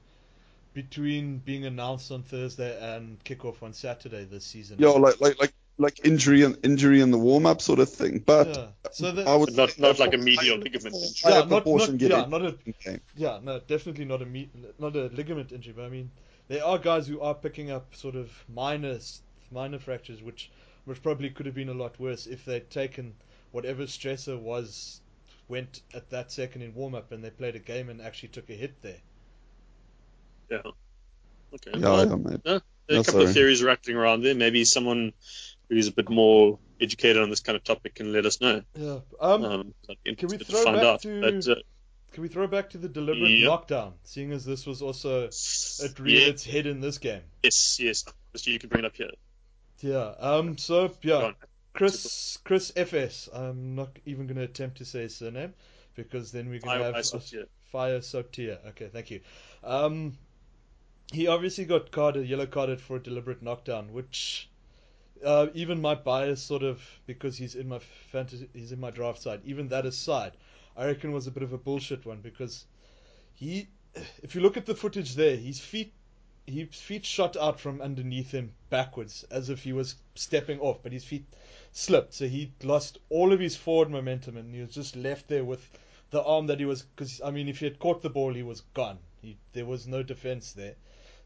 [0.73, 4.77] between being announced on Thursday and kickoff on Saturday this season.
[4.79, 8.19] Yeah, like like like like injury and injury in the warm up sort of thing.
[8.25, 8.67] But Yeah.
[8.91, 11.31] So that, I would not- not like a medial ligament injury.
[11.31, 12.57] yeah, not, not yeah, not a.
[13.15, 14.49] Yeah, no, definitely not a me-
[14.79, 16.11] not a ligament injury, but I mean,
[16.49, 18.97] there are guys who are picking up sort of minor
[19.51, 20.51] minor fractures, which
[20.85, 23.13] which probably could have been a lot worse if they'd taken
[23.51, 24.99] whatever stressor was
[25.47, 28.49] went at that second in warm up and they played a game and actually took
[28.49, 28.97] a hit there.
[30.51, 30.57] Yeah.
[31.53, 31.71] Okay.
[31.79, 32.43] Yeah, well, yeah, mate.
[32.43, 33.25] there are Yeah, a couple sorry.
[33.25, 34.35] of theories rattling around there.
[34.35, 35.13] Maybe someone
[35.69, 38.61] who's a bit more educated on this kind of topic can let us know.
[38.75, 38.99] Yeah.
[39.19, 39.73] Um, Um,
[40.17, 41.01] can we throw to find back out.
[41.01, 41.55] to- But, uh,
[42.11, 43.47] can we throw back to the deliberate Yeah.
[43.47, 47.21] knockdown, seeing as this was also it reared yeah, its head in this game?
[47.43, 48.05] yes, yes.
[48.33, 49.11] Just you can bring it up here.
[49.79, 50.13] Yeah.
[50.19, 50.57] Um.
[50.57, 51.31] So yeah.
[51.73, 53.29] Chris Chris FS.
[53.31, 55.53] I'm not even going to attempt to say his surname
[55.95, 57.45] because then we're going to have I saw here.
[57.73, 58.67] Feauai-Sautia.
[58.69, 59.21] Okay, thank you.
[59.63, 60.17] Um,
[61.11, 64.49] he obviously got carded, yellow carded for a deliberate knockdown, which
[65.23, 67.79] uh, even my bias sort of because he's in my
[68.11, 69.41] fantasy, he's in my draft side.
[69.45, 70.33] Even that aside,
[70.79, 72.65] I reckon was a bit of a bullshit one because
[73.33, 73.67] he,
[74.23, 75.93] if you look at the footage there, his feet.
[76.47, 80.91] His feet shot out from underneath him backwards as if he was stepping off, but
[80.91, 81.25] his feet
[81.71, 85.45] slipped, so he lost all of his forward momentum and he was just left there
[85.45, 85.69] with
[86.09, 88.41] the arm that he was because I mean if he had caught the ball he
[88.41, 88.97] was gone.
[89.21, 90.75] He, there was no defense there,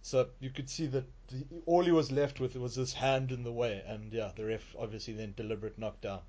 [0.01, 3.43] so you could see that the, all he was left with was his hand in
[3.43, 6.19] the way, and yeah, the ref obviously then deliberate knockdown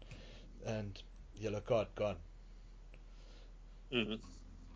[0.65, 1.03] and
[1.35, 2.17] yellow card gone.
[3.95, 4.19] Mhm.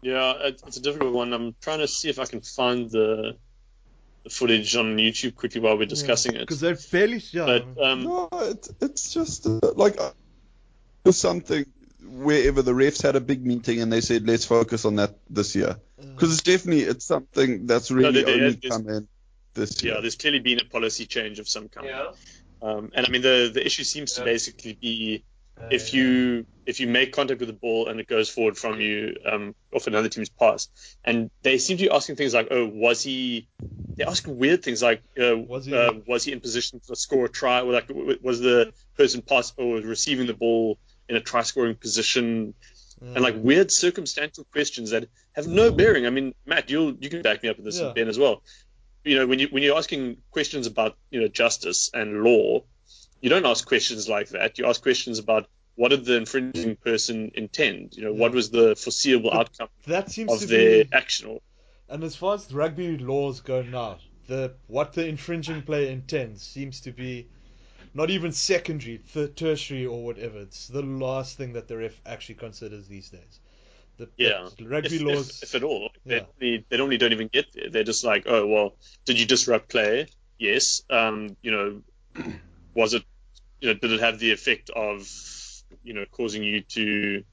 [0.02, 1.32] Yeah, it's a difficult one.
[1.32, 3.36] I'm trying to see if I can find the,
[4.22, 6.40] the footage on YouTube quickly while we're discussing it.
[6.40, 7.46] because they barely yeah.
[7.46, 10.12] But um, No, it's it's just uh, like uh,
[11.02, 11.66] there's something
[12.04, 15.54] wherever the refs had a big meeting and they said let's focus on that this
[15.54, 19.08] year because it's definitely it's something that's really there- only come in
[19.54, 19.94] this year.
[19.94, 21.88] Yeah, there's clearly been a policy change of some kind.
[22.62, 25.24] Um, and I mean, the the issue seems to basically be
[25.70, 29.16] if you if you make contact with the ball and it goes forward from you
[29.24, 30.68] um, off another team's pass,
[31.04, 33.48] and they seem to be asking things like, "Oh, was he?"
[33.96, 37.24] They're asking weird things like, uh, Was he- uh, "Was he in position to score
[37.24, 40.78] a try?" Or like, was the person pass or was receiving the ball
[41.08, 42.54] in a try scoring position?
[43.00, 46.04] And like weird circumstantial questions that have no bearing.
[46.06, 47.92] I mean, Matt, you you can back me up with this, Yeah.
[47.92, 48.42] Ben as well.
[49.04, 52.64] You know, when you when you're asking questions about you know justice and law,
[53.20, 54.58] you don't ask questions like that.
[54.58, 57.96] You ask questions about what did the infringing person intend?
[57.96, 61.28] You know, what was the foreseeable But outcome that seems to of their be action?
[61.30, 61.40] Or,
[61.88, 66.80] And as far as rugby laws go now, the what the infringing player intends seems
[66.82, 67.28] to be
[67.94, 70.38] not even secondary, th- tertiary, or whatever.
[70.40, 73.40] It's the last thing that the ref actually considers these days.
[73.96, 75.42] The, yeah, the rugby if, laws.
[75.42, 76.22] if, if at all, they, Yeah.
[76.40, 77.70] normally, they normally don't even get there.
[77.70, 80.06] They're just like, oh well, did you disrupt play?
[80.38, 80.82] Yes.
[80.90, 81.82] Um, you know,
[82.78, 83.02] was it?
[83.60, 85.06] You know, did it have the effect of,
[85.82, 87.24] you know, causing you to?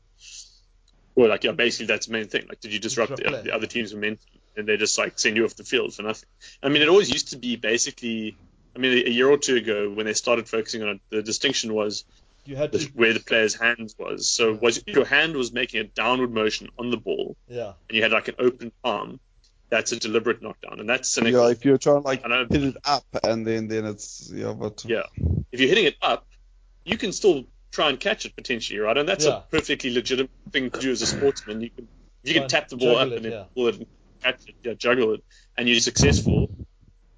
[1.16, 2.46] Well, like yeah, basically that's the main thing.
[2.50, 4.26] Like, did you disrupt, the, the other team's momentum?
[4.58, 6.28] And they just like send you off the field for nothing.
[6.64, 8.36] I mean, it always used to be basically.
[8.76, 11.74] I mean, a year or two ago, when they started focusing on it, the distinction
[11.74, 12.04] was
[12.44, 12.80] you had to.
[12.94, 14.28] where the player's hands was.
[14.30, 14.60] So, Yeah.
[14.62, 17.74] was your hand was making a downward motion on the ball, Yeah.
[17.88, 19.20] and you had like an open palm,
[19.70, 21.46] that's a deliberate knockdown, and that's cynical.
[21.46, 24.54] Yeah, if you're trying to like I hit it up and then then it's yeah,
[24.54, 25.04] but uh, Yeah.
[25.52, 26.28] If you're hitting it up,
[26.84, 28.98] you can still try and catch it potentially, right?
[28.98, 29.38] And that's Yeah.
[29.38, 31.62] a perfectly legitimate thing to do as a sportsman.
[31.62, 31.88] You can
[32.24, 33.44] you Try can tap the ball up it, and then yeah.
[33.54, 33.88] pull it and
[34.24, 35.24] catch it, yeah, juggle it,
[35.58, 36.50] and you're successful.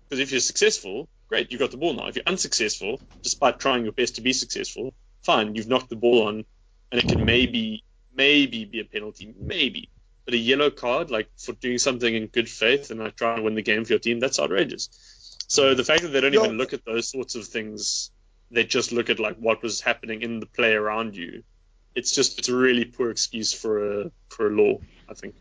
[0.10, 2.08] Because if you're successful, great, you've got the ball now.
[2.08, 4.94] If you're unsuccessful, despite trying your best to be successful,
[5.24, 6.46] fine, you've knocked the ball on,
[6.92, 7.84] and it can maybe
[8.14, 9.90] maybe be a penalty, maybe.
[10.28, 13.44] But a yellow card, like for doing something in good faith and like trying to
[13.44, 14.90] win the game for your team, that's outrageous.
[15.48, 16.44] So the fact that they don't Yeah.
[16.44, 18.12] even look at those sorts of things,
[18.52, 21.44] they just look at like what was happening in the play around you.
[21.96, 25.36] It's just it's a really poor excuse for a for a law, I think.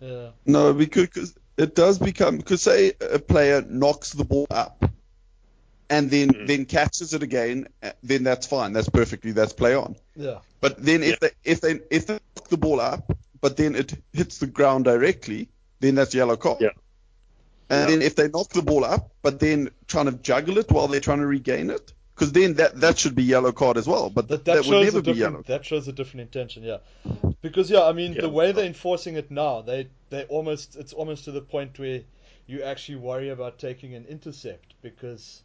[0.00, 0.30] Yeah.
[0.46, 4.82] No, because it does become because say a player knocks the ball up
[5.90, 6.46] and then Mhm.
[6.46, 8.72] then catches it again, uh, then that's fine.
[8.72, 9.96] That's perfectly that's play on.
[10.16, 10.38] Yeah.
[10.62, 11.28] But then if Yeah.
[11.28, 14.86] they if they if they knock the ball up, but then it hits the ground
[14.86, 15.48] directly,
[15.80, 16.58] then that's yellow card.
[16.62, 16.70] Yeah.
[17.68, 17.96] And Yeah.
[17.96, 21.00] then if they knock the ball up, but then trying to juggle it while they're
[21.00, 24.08] trying to regain it, because then that that should be yellow card as well.
[24.10, 25.42] But That, that, that, would never be yellow.
[25.42, 26.62] That shows a different intention.
[26.62, 26.78] Yeah.
[27.42, 28.22] Because yeah, I mean Yeah.
[28.22, 32.02] the way they're enforcing it now, they they almost it's almost to the point where
[32.46, 35.42] you actually worry about taking an intercept because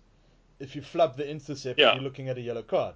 [0.60, 1.94] if you flub the intercept, Yeah.
[1.96, 2.96] you're looking at a yellow card.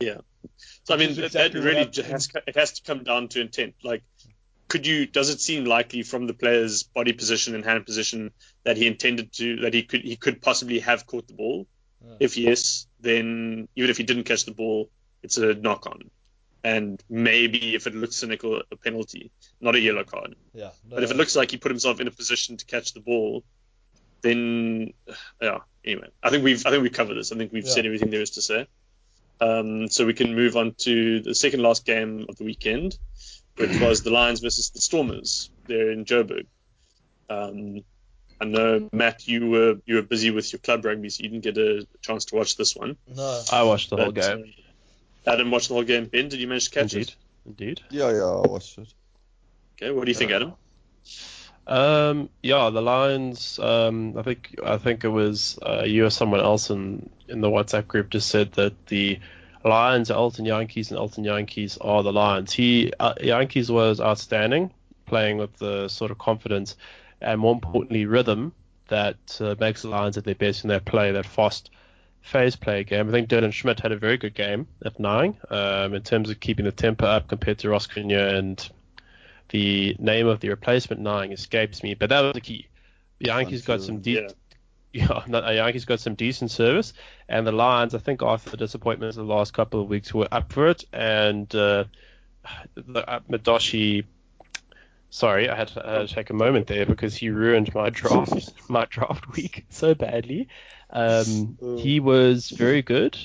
[0.00, 3.74] So I mean, that- exactly that really has, it has to come down to intent.
[3.82, 4.02] Like,
[4.68, 5.06] could you?
[5.06, 8.30] Does it seem likely from the player's body position and hand position
[8.64, 11.66] that he intended to that he could he could possibly have caught the ball?
[12.04, 12.16] Yeah.
[12.20, 14.90] If yes, then even if he didn't catch the ball,
[15.22, 16.10] it's a knock on,
[16.64, 19.30] and maybe if it looks cynical, a penalty,
[19.60, 20.34] not a yellow card.
[20.52, 20.70] Yeah.
[20.88, 23.44] But if it looks like he put himself in a position to catch the ball,
[24.22, 24.92] then
[25.42, 25.58] yeah.
[25.84, 27.30] Anyway, I think we've I think we've covered this.
[27.32, 27.72] I think we've Yeah.
[27.72, 28.66] said everything there is to say.
[29.40, 32.96] Um, so we can move on to the second last game of the weekend,
[33.56, 35.50] which was the Lions versus the Stormers.
[35.66, 36.46] There in Joburg.
[37.28, 37.82] Um,
[38.40, 41.44] I know Matt, you were you were busy with your club rugby, so you didn't
[41.44, 42.96] get a chance to watch this one.
[43.08, 43.42] no.
[43.50, 44.52] I watched the whole game.
[45.26, 46.06] uh, Adam watched the whole game.
[46.06, 47.08] Ben, did you manage to catch Indeed.
[47.08, 47.16] it?
[47.46, 47.80] Indeed.
[47.90, 48.92] Yeah, yeah, I watched it.
[49.74, 50.54] Okay, what do you think, Adam?
[51.66, 53.58] Um, yeah, the Lions.
[53.58, 57.48] Um, I think I think it was uh, you or someone else in in the
[57.48, 59.18] WhatsApp group just said that the
[59.64, 62.52] Lions are Elton Jantjies and Elton Jantjies are the Lions.
[62.52, 64.72] He uh, Jantjies was outstanding,
[65.06, 66.76] playing with the sort of confidence
[67.20, 68.52] and more importantly rhythm
[68.88, 71.70] that uh, makes the Lions at their best in their play, that fast
[72.20, 73.08] phase play game.
[73.08, 76.40] I think Dylan Schmidt had a very good game at nine um, in terms of
[76.40, 78.68] keeping the tempo up compared to Ross Cronjé and
[79.50, 82.68] the name of the replacement nine escapes me, but that was the key.
[83.18, 84.28] The Jantjies got some deep, Yeah.
[84.98, 86.94] yeah, Jantjies got some decent service,
[87.28, 90.28] and the Lions, I think, after the disappointments of the last couple of weeks, were
[90.32, 90.84] up for it.
[90.90, 91.84] And uh,
[92.74, 94.04] the, uh, Madoshi,
[95.10, 97.90] sorry, I had, to, I had to take a moment there because he ruined my
[97.90, 100.48] draft, my draft week so badly.
[100.88, 103.18] Um, he was very good,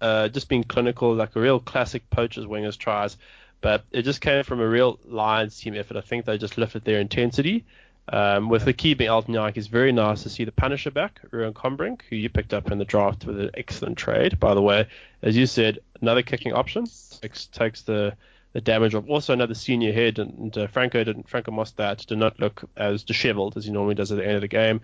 [0.00, 3.18] uh, just being clinical, like a real classic poachers wingers tries.
[3.60, 5.96] But it just came from a real Lions team effort.
[5.96, 7.66] I think they just lifted their intensity.
[8.10, 11.20] Um, with the key being Elton Yank, it's very nice to see the Punisher back,
[11.30, 14.62] Ruan Combrink, who you picked up in the draft with an excellent trade, by the
[14.62, 14.86] way.
[15.22, 16.86] As you said, another kicking option.
[17.20, 18.16] Takes, takes the
[18.54, 22.40] the damage of also another senior head, and uh, Franco didn't Franco Mostert did not
[22.40, 24.80] look as dishevelled as he normally does at the end of the game.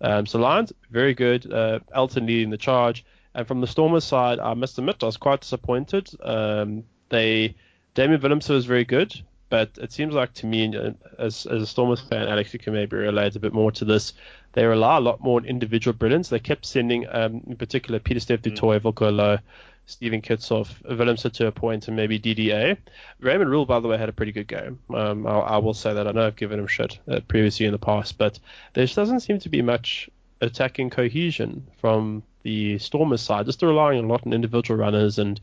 [0.00, 1.50] Um, so Lions very good.
[1.50, 3.04] Uh, Elton leading the charge,
[3.34, 6.10] and from the Stormers side, I must admit I was quite disappointed.
[6.22, 7.54] Um, they
[7.94, 9.18] Damian Willemse was very good,
[9.48, 12.72] but it seems like to me, uh, as, as a Stormers fan, Alex, you can
[12.72, 14.12] maybe relate a bit more to this.
[14.52, 16.28] They rely a lot more on individual brilliance.
[16.28, 19.40] They kept sending, um, in particular, Pieter-Steph du Toit, Volko
[19.86, 22.76] Steven Kitshoff, Willemse to a point, and maybe DDA.
[23.20, 24.80] Raymond Rhule, by the way, had a pretty good game.
[24.92, 26.08] Um, I, I, will say that.
[26.08, 28.38] I know I've given him shit uh, previously in the past, but
[28.74, 33.46] there just doesn't seem to be much attacking cohesion from the Stormers side.
[33.46, 35.40] Just relying a lot on individual runners and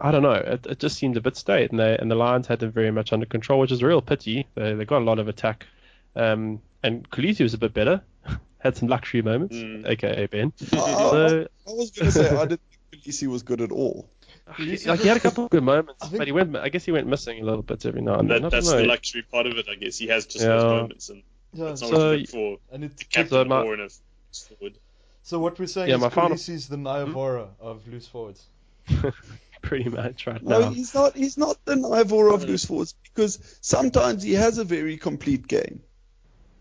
[0.00, 0.32] I don't know.
[0.32, 2.90] It, it just seemed a bit state, and they and the Lions had them very
[2.90, 4.46] much under control, which is a real pity.
[4.54, 5.66] They they got a lot of attack,
[6.14, 8.02] um, and Kolisi was a bit better,
[8.58, 9.86] had some luxury moments, mm.
[9.86, 10.52] aka Ben.
[10.60, 12.60] I, so, I, I was going to say I didn't
[12.90, 14.08] think Kolisi was good at all.
[14.56, 16.56] He, like he had a couple of good moments, but he went.
[16.56, 18.42] I guess he went missing a little bit every now and then.
[18.42, 18.78] That, that's know.
[18.78, 19.98] the luxury part of it, I guess.
[19.98, 20.52] He has just yeah.
[20.52, 21.22] those moments, and
[21.52, 21.64] yeah.
[21.66, 23.88] that's not so, what for and it's, captain so my, in a
[24.48, 24.78] forward.
[25.22, 26.84] So what we're saying yeah, is Kolisi's final...
[26.84, 27.66] the Naiyaravoro hmm?
[27.66, 28.46] of loose forwards.
[29.66, 30.70] pretty much right no, now.
[30.70, 31.16] he's not.
[31.16, 35.80] He's not the Naiyaravoro of loose forwards because sometimes he has a very complete game.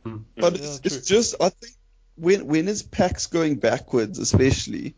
[0.05, 0.23] Mm.
[0.35, 1.73] But yeah, it's, it's, just I think
[2.15, 4.95] when when his pack's going backwards, especially,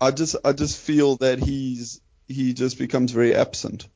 [0.00, 3.88] I just I just feel that he's he just becomes very absent.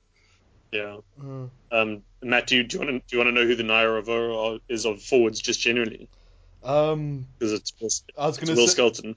[0.72, 0.96] Yeah.
[1.20, 1.50] Mm.
[1.70, 4.86] Um, Matthew, do you want to do you want to know who the Naiyaravoro is
[4.86, 6.08] of forwards just generally?
[6.64, 9.16] Um, because it's I was going to Will say, Skelton.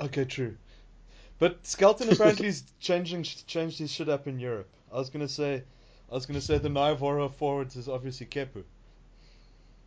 [0.00, 0.56] Okay, true.
[1.40, 4.68] But Skelton apparently is changing changed his shit up in Europe.
[4.92, 5.64] I was gonna say,
[6.10, 8.62] I was gonna say the Naiyaravoro forwards is obviously Kepu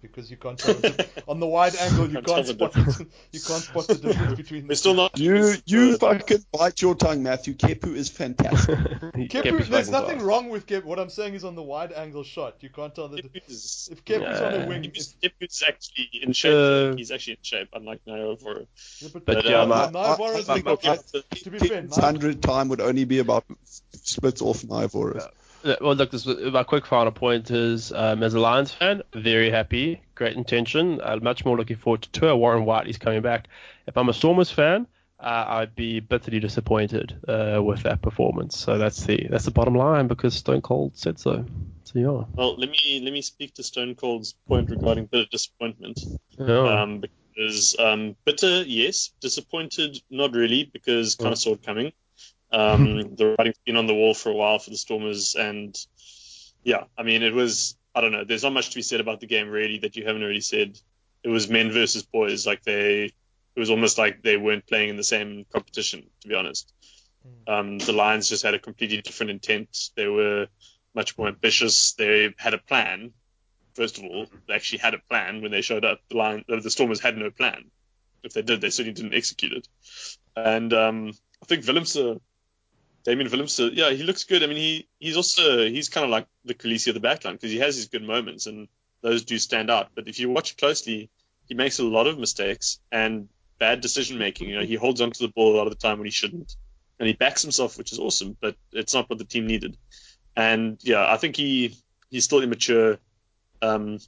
[0.04, 0.76] because you can't tell
[1.28, 4.68] on the wide angle you can't spot the, you can't spot the difference between.
[4.68, 5.18] We're still not.
[5.18, 7.56] You you fucking bite your tongue, Matthew.
[7.56, 8.78] Kepu is fantastic.
[8.80, 10.84] Kepu, there's nothing wrong with Kepu.
[10.84, 14.40] What I'm saying is on the wide angle shot, you can't tell that if Kepu's
[14.40, 14.46] yeah.
[14.46, 14.84] on a wing.
[14.84, 16.54] Kepu's, Kepu's actually in shape.
[16.54, 18.68] Uh, he's actually in shape, unlike Naiyaravoro.
[19.00, 23.20] Yeah, but, but yeah, uh, Naiyaravoro is to be fair, hundred time would only be
[23.20, 23.46] about
[23.94, 25.16] splits off Naiyaravoro.
[25.16, 25.28] Yeah.
[25.64, 30.02] Well, look, this, my quick final point is, um, as a Lions fan, very happy,
[30.16, 31.00] great intention.
[31.02, 32.36] Uh, much more looking forward to tour.
[32.36, 33.48] Warren Whiteley's coming back.
[33.88, 34.88] If I'm a Stormers fan,
[35.20, 38.58] uh, I'd be bitterly disappointed uh, with that performance.
[38.58, 41.46] So that's the that's the bottom line because Stone Cold said so.
[41.86, 42.26] So yeah.
[42.36, 46.02] Well, let me let me speak to Stone Cold's point regarding bitter disappointment.
[46.38, 46.82] Yeah.
[46.82, 49.12] Um, because um, bitter, yes.
[49.22, 51.94] Disappointed, not really, because kind of saw it coming.
[52.54, 55.76] Um, the writing's been on the wall for a while for the Stormers, and
[56.64, 58.24] yeah, I mean, it was I don't know.
[58.24, 60.80] There's not much to be said about the game really that you haven't already said.
[61.24, 62.46] It was men versus boys.
[62.46, 63.06] Like they,
[63.56, 66.04] it was almost like they weren't playing in the same competition.
[66.22, 66.74] To be honest,
[67.24, 67.54] hmm.
[67.54, 69.90] um, the Lions just had a completely different intent.
[69.96, 70.48] They were
[70.96, 71.94] much more ambitious.
[71.94, 73.14] They had a plan.
[73.76, 76.00] First of all, they actually had a plan when they showed up.
[76.10, 77.72] The line, the Stormers had no plan.
[78.24, 79.68] If they did, they certainly didn't execute it.
[80.36, 82.20] And um, I think Willemse
[83.04, 84.44] Damian Willemse, yeah, he looks good.
[84.44, 87.52] I mean, he he's also he's kind of like the Kolisi of the backline because
[87.52, 88.68] he has his good moments and
[89.02, 89.90] those do stand out.
[89.94, 91.10] But if you watch closely,
[91.48, 93.28] he makes a lot of mistakes and
[93.60, 94.50] bad decision making.
[94.50, 96.56] You know, he holds onto the ball a lot of the time when he shouldn't,
[96.98, 98.38] and he backs himself, which is awesome.
[98.40, 99.78] But it's not what the team needed.
[100.36, 101.76] And yeah, I think he
[102.10, 103.00] he's still immature.
[103.62, 104.00] Um,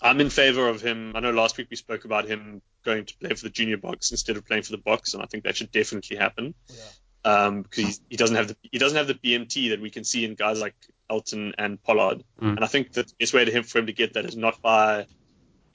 [0.00, 1.12] I'm in favor of him.
[1.14, 4.12] I know last week we spoke about him going to play for the junior Boks
[4.12, 6.54] instead of playing for the Boks, and I think that should definitely happen.
[6.70, 6.76] Yeah
[7.24, 10.24] um, because he doesn't have the he doesn't have the BMT that we can see
[10.24, 10.74] in guys like
[11.08, 12.24] Elton and Pollard.
[12.40, 12.56] Mm.
[12.56, 14.36] And I think that the best way to him for him to get that is
[14.36, 15.06] not by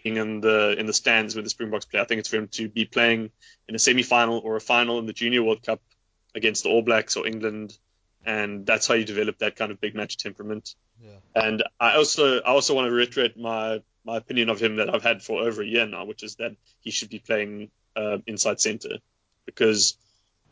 [0.04, 2.00] being in the in the stands with the Springboks play.
[2.00, 3.32] I think it's for him to be playing
[3.68, 5.82] in a semi final or a final in the Junior World Cup
[6.34, 7.78] against the All Blacks or England,
[8.26, 10.76] and that's how you develop that kind of big match temperament.
[11.04, 11.18] Yeah.
[11.36, 15.04] And I also I also want to reiterate my my opinion of him that I've
[15.04, 18.62] had for over a year now, which is that he should be playing uh, inside
[18.62, 18.98] center
[19.46, 19.98] because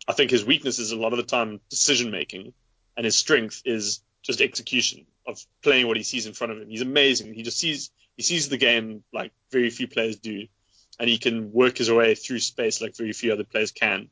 [0.07, 2.53] I think his weakness is a lot of the time decision making,
[2.97, 6.69] and his strength is just execution of playing what he sees in front of him.
[6.69, 7.33] He's amazing.
[7.33, 10.47] He just sees he sees the game like very few players do,
[10.99, 14.09] and he can work his way through space like very few other players can.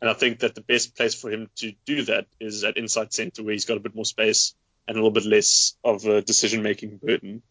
[0.00, 3.12] And I think that the best place for him to do that is at inside
[3.12, 4.54] center, where he's got a bit more space
[4.86, 7.42] and a little bit less of a decision making burden.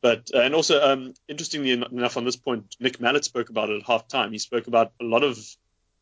[0.00, 3.80] But uh, and also, um, interestingly enough, on this point, Nick Mallett spoke about it
[3.80, 4.32] at half time.
[4.32, 5.38] He spoke about a lot of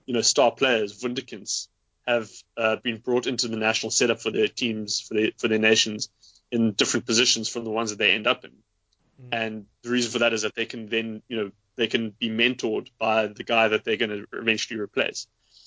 [0.08, 1.68] you know, star players, Wunderkinds,
[2.06, 5.58] have uh, been brought into the national setup for their teams, for their for their
[5.58, 6.08] nations,
[6.50, 8.50] in different positions from the ones that they end up in.
[8.50, 9.28] Mm.
[9.32, 12.30] And the reason for that is that they can then, you know, they can be
[12.30, 15.26] mentored by the guy that they're going to eventually replace.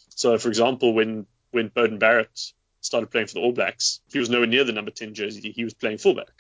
[0.10, 4.32] So, for example, when when Beauden Barrett started playing for the All Blacks, he was
[4.32, 5.52] nowhere near the number 10 jersey.
[5.52, 6.32] He was playing fullback.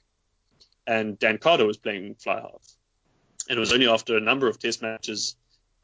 [0.88, 2.66] And Dan Carter was playing fly half.
[3.48, 5.36] And it was only after a number of test matches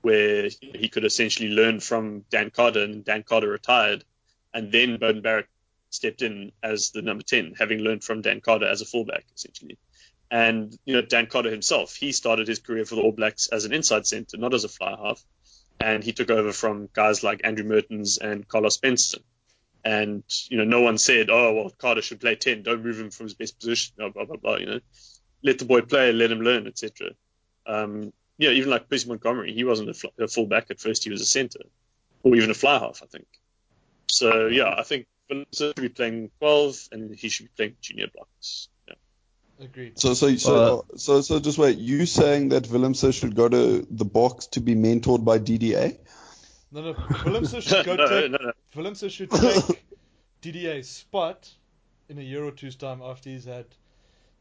[0.07, 4.05] where he could essentially learn from Dan Carter and Dan Carter retired.
[4.53, 5.47] And then Beauden Barrett
[5.89, 9.77] stepped in as the number 10, having learned from Dan Carter as a fullback, essentially.
[10.31, 13.65] And, you know, Dan Carter himself, he started his career for the All Blacks as
[13.65, 15.21] an inside centre, not as a fly half.
[15.81, 19.19] And he took over from guys like Andrew Mehrtens and Carlos Spencer.
[19.83, 22.63] And, you know, no one said, oh, well, Carter should play 10.
[22.63, 24.79] Don't move him from his best position, blah, blah, blah, blah you know.
[25.43, 27.09] Let the boy play, let him learn, etc.
[27.65, 31.09] Um, yeah, even like Percy Montgomery, he wasn't a, fl- a fullback at first, he
[31.09, 31.61] was a centre.
[32.23, 33.27] Or even a fly half, I think.
[34.09, 38.07] So, yeah, I think Vanessa should be playing 12 and he should be playing junior
[38.13, 38.69] blocks.
[38.87, 39.65] Yeah.
[39.65, 39.99] Agreed.
[39.99, 41.77] So, so, so, uh, so, so, just wait.
[41.77, 45.97] You saying that Willemse should go to the Boks to be mentored by DDA?
[46.71, 46.93] No, no.
[46.93, 48.31] Willemse should go no, take.
[48.31, 48.51] no, no.
[48.75, 49.83] Willemse should take
[50.41, 51.49] DDA's spot
[52.09, 53.65] in a year or two's time after he's had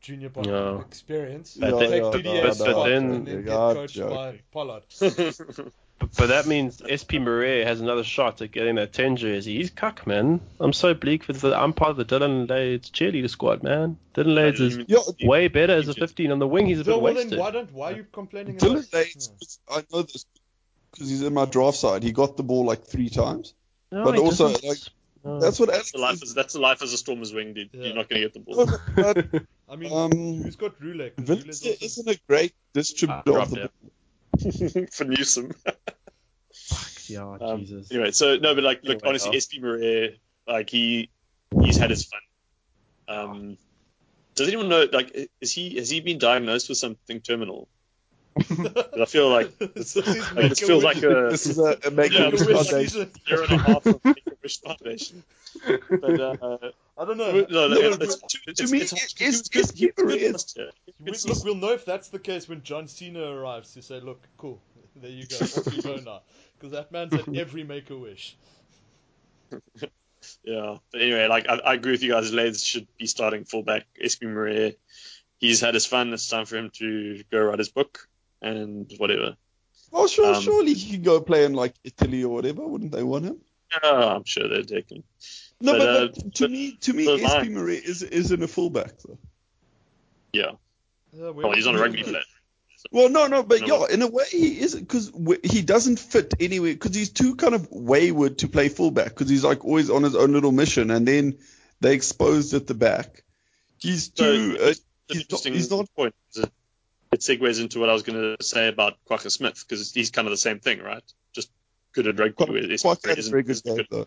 [0.07, 0.81] junior block Yeah.
[0.81, 1.57] experience.
[1.59, 4.11] But take then- DDA's but- but then- and then get coached joke.
[4.15, 4.83] by Pollard.
[5.99, 9.57] But, but that means SP Marais has another shot at getting that 10 jersey.
[9.57, 10.43] He's cuck, man.
[10.61, 11.59] I'm so bleak for the.
[11.59, 13.97] I'm part of the Dillyn Leyds cheerleader squad, man.
[14.15, 16.67] Dillyn Leyds is Yeah, way better as a 15 on the wing.
[16.67, 17.39] He's a So bit well wasted.
[17.39, 18.93] why don't why are you complaining Dillyn about?
[18.93, 20.27] Leyds, I know this
[20.91, 22.03] because he's in my draft side.
[22.03, 23.55] He got the ball like three times.
[23.91, 24.69] No, but also, doesn't.
[24.69, 26.23] like, That's what Alex That's the life is.
[26.25, 27.71] as that's the life as a Stormers wing, dude.
[27.73, 27.85] Yeah.
[27.87, 28.69] You're not going to get the ball.
[28.95, 30.11] But I mean, Um,
[30.43, 31.17] who's got Rulek?
[31.17, 35.53] 'Cause Rhule's Vince also- isn't a great distributor Ah, of the for Newsome.
[36.55, 37.91] Fuck yeah, Um, Jesus.
[37.91, 39.39] Anyway, so no, but like, look, Anyway, honestly, no.
[39.39, 41.11] SP Marais, like he,
[41.63, 42.21] he's had his fun.
[43.09, 43.59] Um,
[44.35, 44.87] does anyone know?
[44.93, 47.69] Like, is he has he been diagnosed with something terminal?
[48.37, 50.05] 'Cause I feel like This like,
[50.51, 50.97] this feels wish.
[50.97, 53.11] like a This is a, a make Yeah, a wish wish foundation.
[53.27, 55.23] year and a half of Make-A-Wish Foundation.
[56.01, 56.59] But uh,
[56.99, 57.33] I don't know.
[57.33, 59.71] no, no, No, it's, but it's, to it's, me, it's, is- he was is good-
[59.77, 60.71] he was good Marais- last year.
[60.87, 63.73] He We, was look, good we'll know if that's the case when John Cena arrives
[63.75, 64.61] to say, look, cool,
[64.97, 66.23] there you go, off you go now.
[66.59, 68.35] Because that man's at every make a wish.
[70.43, 72.33] Yeah, but anyway, like I, I agree with you guys.
[72.33, 73.85] Leyds should be starting fullback.
[74.01, 74.77] SP Marais,
[75.39, 76.13] he's had his fun.
[76.15, 78.09] It's time for him to go write his book
[78.41, 79.37] and whatever.
[79.91, 82.67] Well, sure, Um, surely he could go play in like Italy or whatever.
[82.67, 83.41] Wouldn't they want him?
[83.85, 85.05] Yeah, I'm sure they're taking.
[85.61, 88.43] No, But, but, uh, but to but me, to me, the SP line- is isn't
[88.43, 89.19] a fullback though.
[90.33, 90.51] Yeah,
[91.13, 92.21] Yeah, well, he's on a rugby player.
[92.93, 93.87] Well, no, no, but No.
[93.89, 95.11] yeah, in a way he is because
[95.43, 99.43] he doesn't fit anywhere because he's too kind of wayward to play fullback because he's
[99.43, 101.39] like always on his own little mission and then
[101.81, 103.25] they exposed at the back.
[103.79, 104.59] He's So, too.
[104.61, 104.81] Uh, It's
[105.11, 105.95] an he's not, he's not.
[105.95, 106.15] point.
[106.37, 106.51] It
[107.13, 110.27] it segues into what I was going to say about Kwagga Smith because he's kind
[110.29, 111.03] of the same thing, right?
[111.33, 111.51] Just
[111.93, 112.45] good at rugby.
[112.45, 114.07] where SP Quite Marais isn't- very good isn't game though.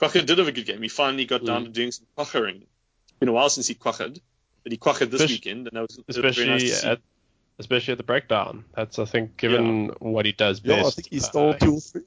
[0.00, 0.82] Kwagga did have a good game.
[0.82, 1.64] He finally got down Mm.
[1.66, 2.66] to doing some quackering.
[3.20, 4.20] Been a while since he quackered,
[4.62, 6.86] but he quackered this Especially- weekend, and that was, that very especially nice to see.
[6.88, 7.00] at
[7.60, 8.64] especially at the breakdown.
[8.74, 10.86] That's I think given what he does Yeah, best.
[10.86, 12.02] I think he stole uh, two or three.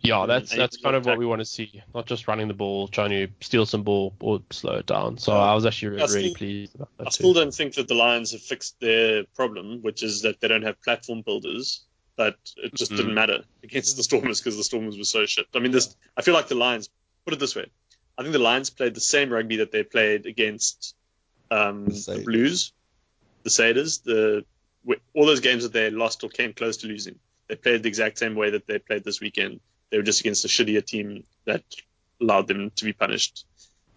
[0.00, 1.82] Yeah, that's And that's kind of what we want to see.
[1.94, 5.18] Not just running the ball, trying to steal some ball or slow it down.
[5.18, 5.40] So Yeah.
[5.40, 7.02] I was actually I really pleased about that.
[7.02, 7.40] I that still too.
[7.40, 10.80] don't think that the Lions have fixed their problem, which is that they don't have
[10.80, 11.82] platform builders.
[12.16, 12.96] But it just Mhm.
[12.96, 15.46] didn't matter against the Stormers because the Stormers were so shit.
[15.54, 15.94] I mean, this.
[16.16, 16.88] I feel like the Lions.
[17.24, 17.66] Put it this way,
[18.18, 20.94] I think the Lions played the same rugby that they played against
[21.50, 22.72] um, The the, Blues,
[23.44, 24.44] the Satyrs, the
[25.14, 27.18] all those games that they lost or came close to losing.
[27.48, 29.60] They played the exact same way that they played this weekend.
[29.90, 31.62] They were just against a shittier team that
[32.20, 33.46] allowed them to be punished,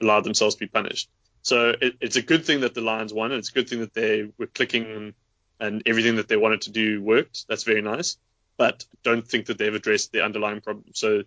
[0.01, 1.09] allowed themselves to be punished.
[1.41, 3.79] So it, it's a good thing that the Lions won, and it's a good thing
[3.79, 5.13] that they were clicking
[5.59, 7.45] and everything that they wanted to do worked.
[7.47, 8.17] That's very nice.
[8.57, 10.85] But I don't think that they've addressed the underlying problem.
[10.93, 11.23] So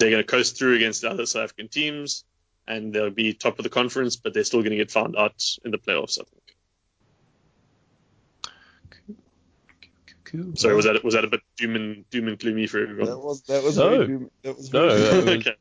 [0.00, 2.24] they're going to coast through against the other South African teams,
[2.66, 5.40] and they'll be top of the conference, but they're still going to get found out
[5.64, 6.18] in the playoffs.
[6.20, 6.36] I think.
[10.24, 10.54] Cool.
[10.54, 13.06] Sorry, was that was that a bit doom and doom and gloomy for everyone?
[13.06, 13.26] That everyone?
[13.26, 13.90] was that was No.
[13.90, 15.56] very doom- that was No, very that was- okay.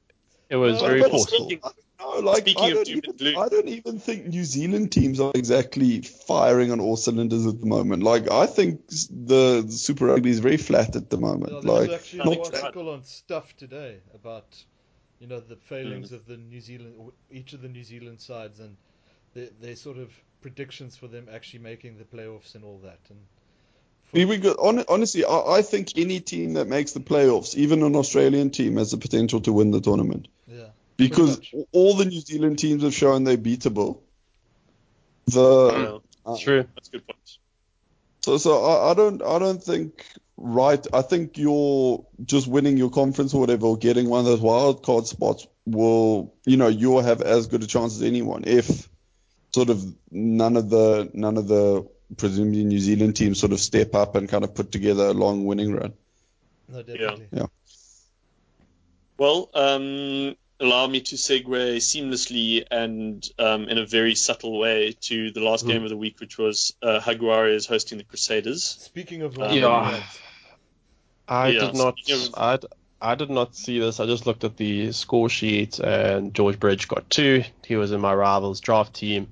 [0.49, 1.45] It was No, very but forceful.
[1.45, 3.38] speaking- I don't like Speaking I don't doom and even gloom.
[3.38, 7.66] I don't even think New Zealand teams are exactly firing on all cylinders at the
[7.66, 8.04] moment.
[8.04, 11.52] Like I think the, the Super Rugby is very flat at the moment.
[11.52, 14.64] Yeah, there like was actually not- an article on Stuff today about,
[15.20, 16.16] you know, the failings mm.
[16.16, 18.78] of the New Zealand, each of the New Zealand sides, and
[19.34, 20.10] their, their sort of
[20.41, 23.00] predictions for them actually making the playoffs and all that.
[23.10, 23.20] And
[24.14, 27.84] we, we got, hon, honestly, I, I think any team that makes the playoffs, even
[27.84, 30.68] an Australian team, has the potential to win the tournament yeah,
[31.00, 31.41] because
[31.72, 34.00] all the New Zealand teams have shown they're beatable.
[35.28, 36.66] The uh, True.
[36.76, 37.38] that's good point.
[38.22, 40.06] So, so I, I don't, I don't think
[40.38, 40.86] right.
[40.93, 44.84] I think you're just winning your conference or whatever, or getting one of those wild
[44.84, 48.89] card spots will, you know, you'll have as good a chance as anyone if
[49.54, 51.88] sort of none of the, none of the
[52.18, 55.45] presumably New Zealand teams sort of step up and kind of put together a long
[55.45, 55.93] winning run.
[56.68, 57.28] No, definitely.
[57.32, 57.45] Yeah.
[59.18, 65.32] Well, um, allow me to segue seamlessly and um, in a very subtle way to
[65.32, 68.64] the last game of the week, which was uh, Jaguares hosting the Crusaders.
[68.64, 70.01] Speaking of Um, Yeah.
[71.28, 71.95] I Yeah, did not.
[72.12, 72.60] of- I,
[73.01, 73.99] I did not see this.
[73.99, 77.43] I just looked at the score sheet, and George Bridge got two.
[77.66, 79.32] He was in my rivals draft team.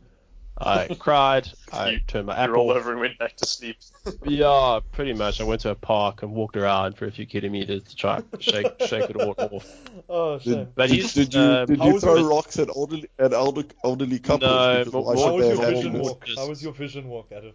[0.59, 1.49] I cried.
[1.71, 3.77] I You- turned my You app rolled over and went back to sleep.
[4.25, 5.41] Yeah, pretty much.
[5.41, 8.25] I went to a park and walked around for a few kilometers to try and
[8.43, 9.65] shake shake it all off.
[10.09, 10.53] oh shame.
[10.53, 13.33] Did, But did, he's, did you, um, did you throw it- rocks at elderly, at
[13.33, 14.49] elder, elderly couples?
[14.49, 16.07] No, but why How should was they your have vision homeless?
[16.09, 16.25] walk?
[16.25, 17.51] Just- How was your vision walk, Adam?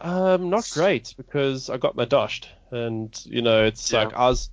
[0.00, 4.04] Um, not great because I got my doshed, and you know it's Yeah.
[4.04, 4.50] like I was,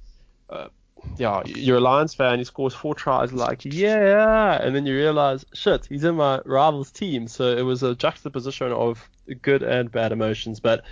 [0.50, 0.70] uh,
[1.18, 2.40] yeah, you're a Lions fan.
[2.40, 6.92] He scores four tries, like yeah, and then you realize shit, he's in my rival's
[6.92, 7.28] team.
[7.28, 9.10] So it was a juxtaposition of
[9.42, 10.60] good and bad emotions.
[10.60, 10.84] But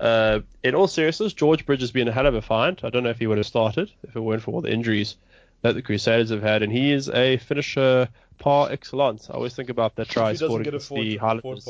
[0.00, 2.78] uh, in all seriousness, George Bridge has been a hell of a find.
[2.82, 5.16] I don't know if he would have started if it weren't for all the injuries
[5.62, 8.08] that the Crusaders have had, and he is a finisher
[8.38, 9.30] par excellence.
[9.30, 11.68] I always think about that try he scored against the Highlanders.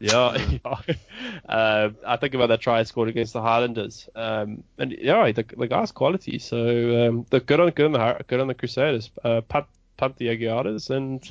[0.00, 0.38] Pass.
[0.40, 0.94] Yeah, yeah.
[1.48, 4.08] Uh, I think about that try he scored against the Highlanders.
[4.14, 6.38] Um, and yeah, the, the guy's quality.
[6.38, 9.10] So um, the good on good on the Hi- good on the Crusaders.
[9.22, 9.66] Uh, punt
[9.96, 11.22] punt the Aguiadas, and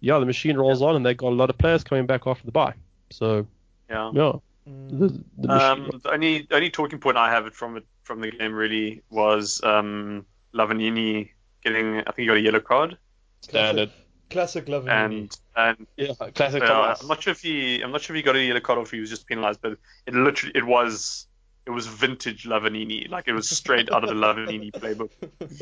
[0.00, 2.44] yeah, the machine rolls on, and they've got a lot of players coming back after
[2.46, 2.74] the bye.
[3.10, 3.46] So
[3.90, 4.10] Yeah.
[4.14, 4.32] yeah,
[4.68, 4.98] Mm.
[4.98, 5.52] the, the.
[5.52, 9.02] Um, the only the only talking point I have from it from the game really
[9.10, 11.30] was um, Lavanini
[11.64, 12.98] getting I think he got a yellow card
[13.40, 13.90] standard.
[14.30, 15.36] Classic love and
[15.68, 17.02] and Yeah, classic uh, Thomas.
[17.02, 18.82] I'm not sure if he I'm not sure if he got a yellow card or
[18.82, 19.72] if he was just penalised, but
[20.06, 21.26] it literally it was
[21.66, 25.10] it was vintage Lavanini like it was straight out of the Lavanini playbook.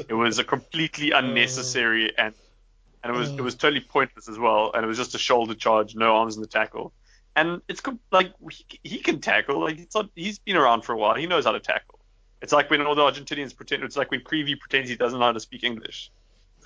[0.09, 2.35] It was a completely unnecessary and
[3.03, 4.73] and it was it was totally pointless as well.
[4.75, 6.93] And it was just a shoulder charge, no arms in the tackle.
[7.37, 9.61] And it's like he, he can tackle.
[9.61, 11.15] Like it's not, he's been around for a while.
[11.15, 12.01] He knows how to tackle.
[12.43, 13.83] It's like when all the Argentinians pretend.
[13.83, 16.11] It's like when Creevy pretends he doesn't know how to speak English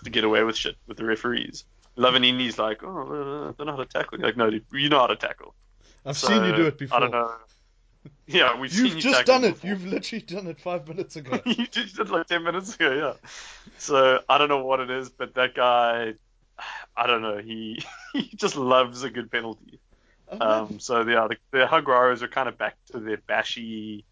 [0.02, 1.64] to get away with shit with the referees.
[1.96, 4.18] Lavanini's like, oh, uh, I don't know how to tackle.
[4.18, 5.54] You're like, no, dude, you know how to tackle.
[6.04, 6.96] I've So, seen you do it before.
[6.96, 7.32] I don't know.
[8.26, 9.52] Yeah, we've seen You've you just tackle done it.
[9.52, 9.70] before.
[9.70, 11.38] You've literally done it five minutes ago.
[11.46, 13.28] you just did it like 10 minutes ago, yeah.
[13.78, 16.14] So I don't know what it is, but that guy,
[16.96, 17.38] I don't know.
[17.38, 17.80] He
[18.12, 19.78] he just loves a good penalty.
[20.40, 24.04] Um, so yeah, the, the Jaguares are kind of back to their bashy,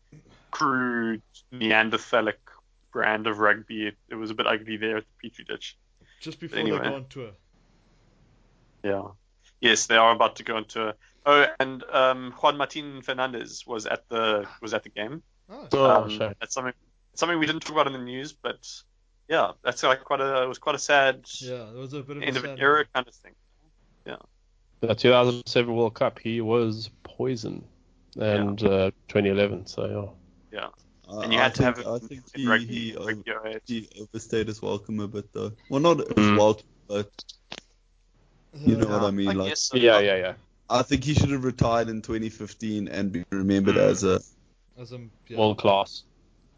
[0.52, 1.22] crude,
[1.52, 2.38] Neanderthalic
[2.92, 3.88] brand of rugby.
[3.88, 5.76] It, it was a bit ugly there at the Petri dish.
[6.20, 6.78] just before anyway.
[6.78, 7.30] they go on tour.
[8.82, 9.02] Yeah.
[9.60, 10.88] Yes, they are about to go into.
[10.88, 10.94] A,
[11.26, 15.22] oh, and um, Juan Martin Fernandez was at the was at the game.
[15.72, 16.32] Oh, Um, shame.
[16.40, 16.72] that's something
[17.14, 18.66] something we didn't talk about in the news, but
[19.28, 22.16] yeah, that's like quite a it was quite a sad yeah, it was a bit
[22.16, 23.32] of end a of an sad- era kind of thing.
[24.06, 24.16] Yeah.
[24.80, 27.64] The 2007 World Cup, he was poison,
[28.18, 29.66] and uh, 2011.
[29.66, 30.14] So
[30.50, 30.68] Yeah,
[31.06, 32.66] I- and you I had to have I it think in he, rugby.
[32.66, 33.62] he, over, rugby 08.
[33.66, 35.52] he overstayed his welcome a bit though.
[35.68, 36.38] Well, not his Mm.
[36.38, 37.10] welcome, but
[38.54, 39.36] you know what I mean.
[39.36, 39.76] like, guess so.
[39.76, 40.34] yeah, yeah, yeah.
[40.68, 43.90] I think he should have retired in 2015 and be remembered Mm.
[43.90, 44.20] as a
[44.78, 45.38] As a, yeah.
[45.38, 46.04] World class.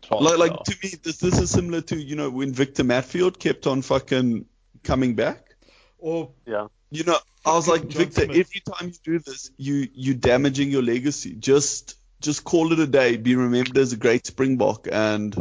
[0.03, 0.93] Class like, like to me.
[1.03, 4.45] This this is similar to you know when Victor Matfield kept on fucking
[4.83, 5.55] coming back.
[5.99, 8.31] or Yeah, You know, I was like, John Victor, Smit.
[8.37, 11.35] every time you do this, you you damaging your legacy.
[11.35, 13.17] Just just call it a day.
[13.17, 15.35] Be remembered as a great Springbok, and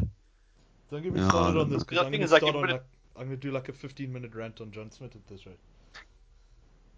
[0.91, 2.05] don't get me started I on this because.
[2.05, 2.83] I'm going to like, start on like
[3.17, 5.59] I'm going to do like a 15 minute rant on John Smit at this rate.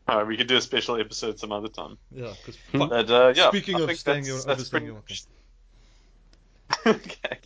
[0.07, 1.97] All right, we could do a special episode some other time.
[2.11, 4.95] Yeah, because uh, yeah, Speaking I of think staying that's, your- that's overstaying pretty your
[4.95, 5.25] much-
[6.85, 7.37] okay,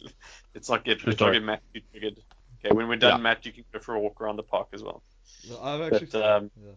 [0.55, 1.33] let's not get True let's not story.
[1.39, 2.19] get Matt too triggered.
[2.65, 3.23] Okay, when we're done, Yeah.
[3.23, 5.03] Matt, you can go for a walk around the park as well.
[5.61, 6.71] I've actually But um, yeah.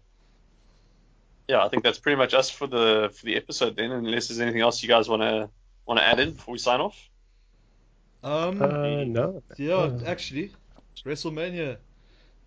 [1.49, 3.91] yeah, I think that's pretty much us for the for the episode then.
[3.93, 5.49] Unless there's anything else you guys want to
[5.87, 6.99] want to add in before we sign off.
[8.23, 9.43] um Uh, no.
[9.57, 10.01] yeah uh.
[10.07, 10.53] actually
[11.07, 11.79] WrestleMania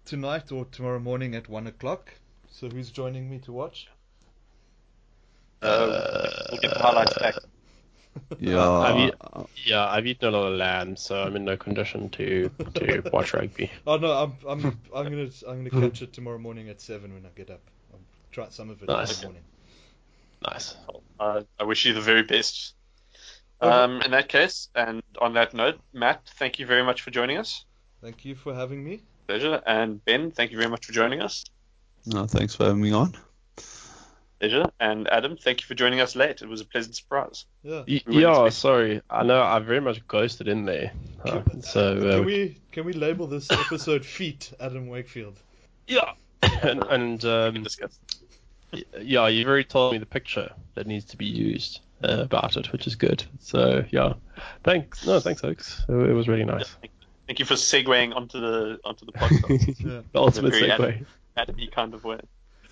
[0.06, 2.14] tonight or tomorrow morning at one o'clock.
[2.54, 3.88] So who's joining me to watch?
[5.64, 7.34] Uh, we'll get the highlights back.
[8.39, 11.58] yeah, I've eat- uh, Yeah, I've eaten a lot of lamb, so I'm in no
[11.58, 13.72] condition to to watch rugby.
[13.88, 17.26] Oh no, I'm I'm I'm gonna I'm gonna catch it tomorrow morning at seven when
[17.26, 17.62] I get up.
[17.91, 17.99] I'll
[18.32, 19.20] try some of it Nice.
[19.20, 19.43] in morning.
[20.47, 20.76] Nice.
[21.20, 22.76] Uh, I wish you the very best.
[23.62, 27.38] Um, in that case, and on that note, Matt, thank you very much for joining
[27.38, 27.66] us.
[28.01, 29.01] Thank you for having me.
[29.28, 29.62] Pleasure.
[29.66, 31.45] And Ben, thank you very much for joining us.
[32.06, 33.14] No, thanks for having me on.
[34.39, 34.66] Pleasure.
[34.80, 36.41] And Adam, thank you for joining us late.
[36.41, 37.45] It was a pleasant surprise.
[37.64, 37.84] Yeah.
[37.88, 39.01] We yeah, sorry.
[39.10, 40.91] I know I very much ghosted in there.
[41.24, 45.39] Uh, so uh, Can we can we label this episode "Feet" Adam Wakefield?
[45.88, 46.12] yeah,
[46.62, 47.97] and, and um, discuss.
[48.99, 52.72] yeah, you've already told me the picture that needs to be used uh, about it,
[52.74, 53.24] which is good.
[53.39, 54.14] So yeah,
[54.66, 55.06] thanks.
[55.08, 55.86] No, thanks, folks.
[55.88, 56.70] It, it was really Yeah, nice.
[56.82, 56.91] thank,
[57.28, 59.80] thank you for segueing onto the onto the podcast.
[59.80, 60.01] Yeah.
[60.12, 61.06] the ultimate Very segue.
[61.38, 62.20] Adam kind of way.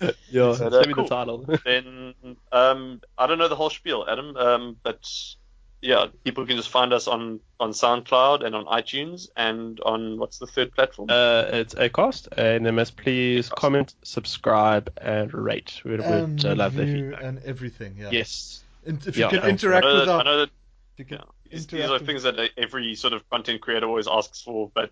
[0.00, 1.04] Yeah, But, send uh, me cool.
[1.04, 1.46] the title.
[1.64, 2.14] then
[2.50, 4.36] um, I don't know the whole spiel, Adam.
[4.36, 5.08] Um, but
[5.80, 10.38] yeah, people can just find us on on SoundCloud and on iTunes and on what's
[10.38, 11.08] the third platform?
[11.10, 13.54] Uh, it's Acast, and then must please Acast.
[13.54, 15.80] comment, subscribe, and rate.
[15.84, 17.22] We'd, And we'd uh, love their feedback.
[17.22, 17.94] and everything.
[17.98, 18.10] Yeah.
[18.10, 18.64] Yes.
[18.84, 19.62] And if Yeah, you can thanks.
[19.62, 20.50] I interact know with that, I know that
[20.96, 24.42] you can yeah, these, these are things that every sort of content creator always asks
[24.42, 24.90] for, but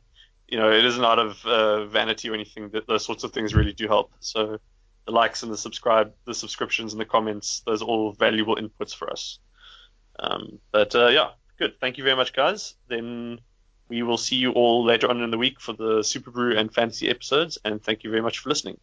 [0.50, 2.70] you know it isn't out of uh, vanity or anything.
[2.70, 4.12] That those sorts of things really do help.
[4.20, 4.58] So
[5.06, 8.94] the likes and the subscribe, the subscriptions and the comments, those are all valuable inputs
[8.94, 9.38] for us.
[10.18, 11.80] Um, but uh, yeah, good.
[11.80, 12.74] Thank you very much, guys.
[12.88, 13.40] Then
[13.88, 17.08] we will see you all later on in the week for the Superbru and Fantasy
[17.08, 18.78] episodes, and thank you very much for listening.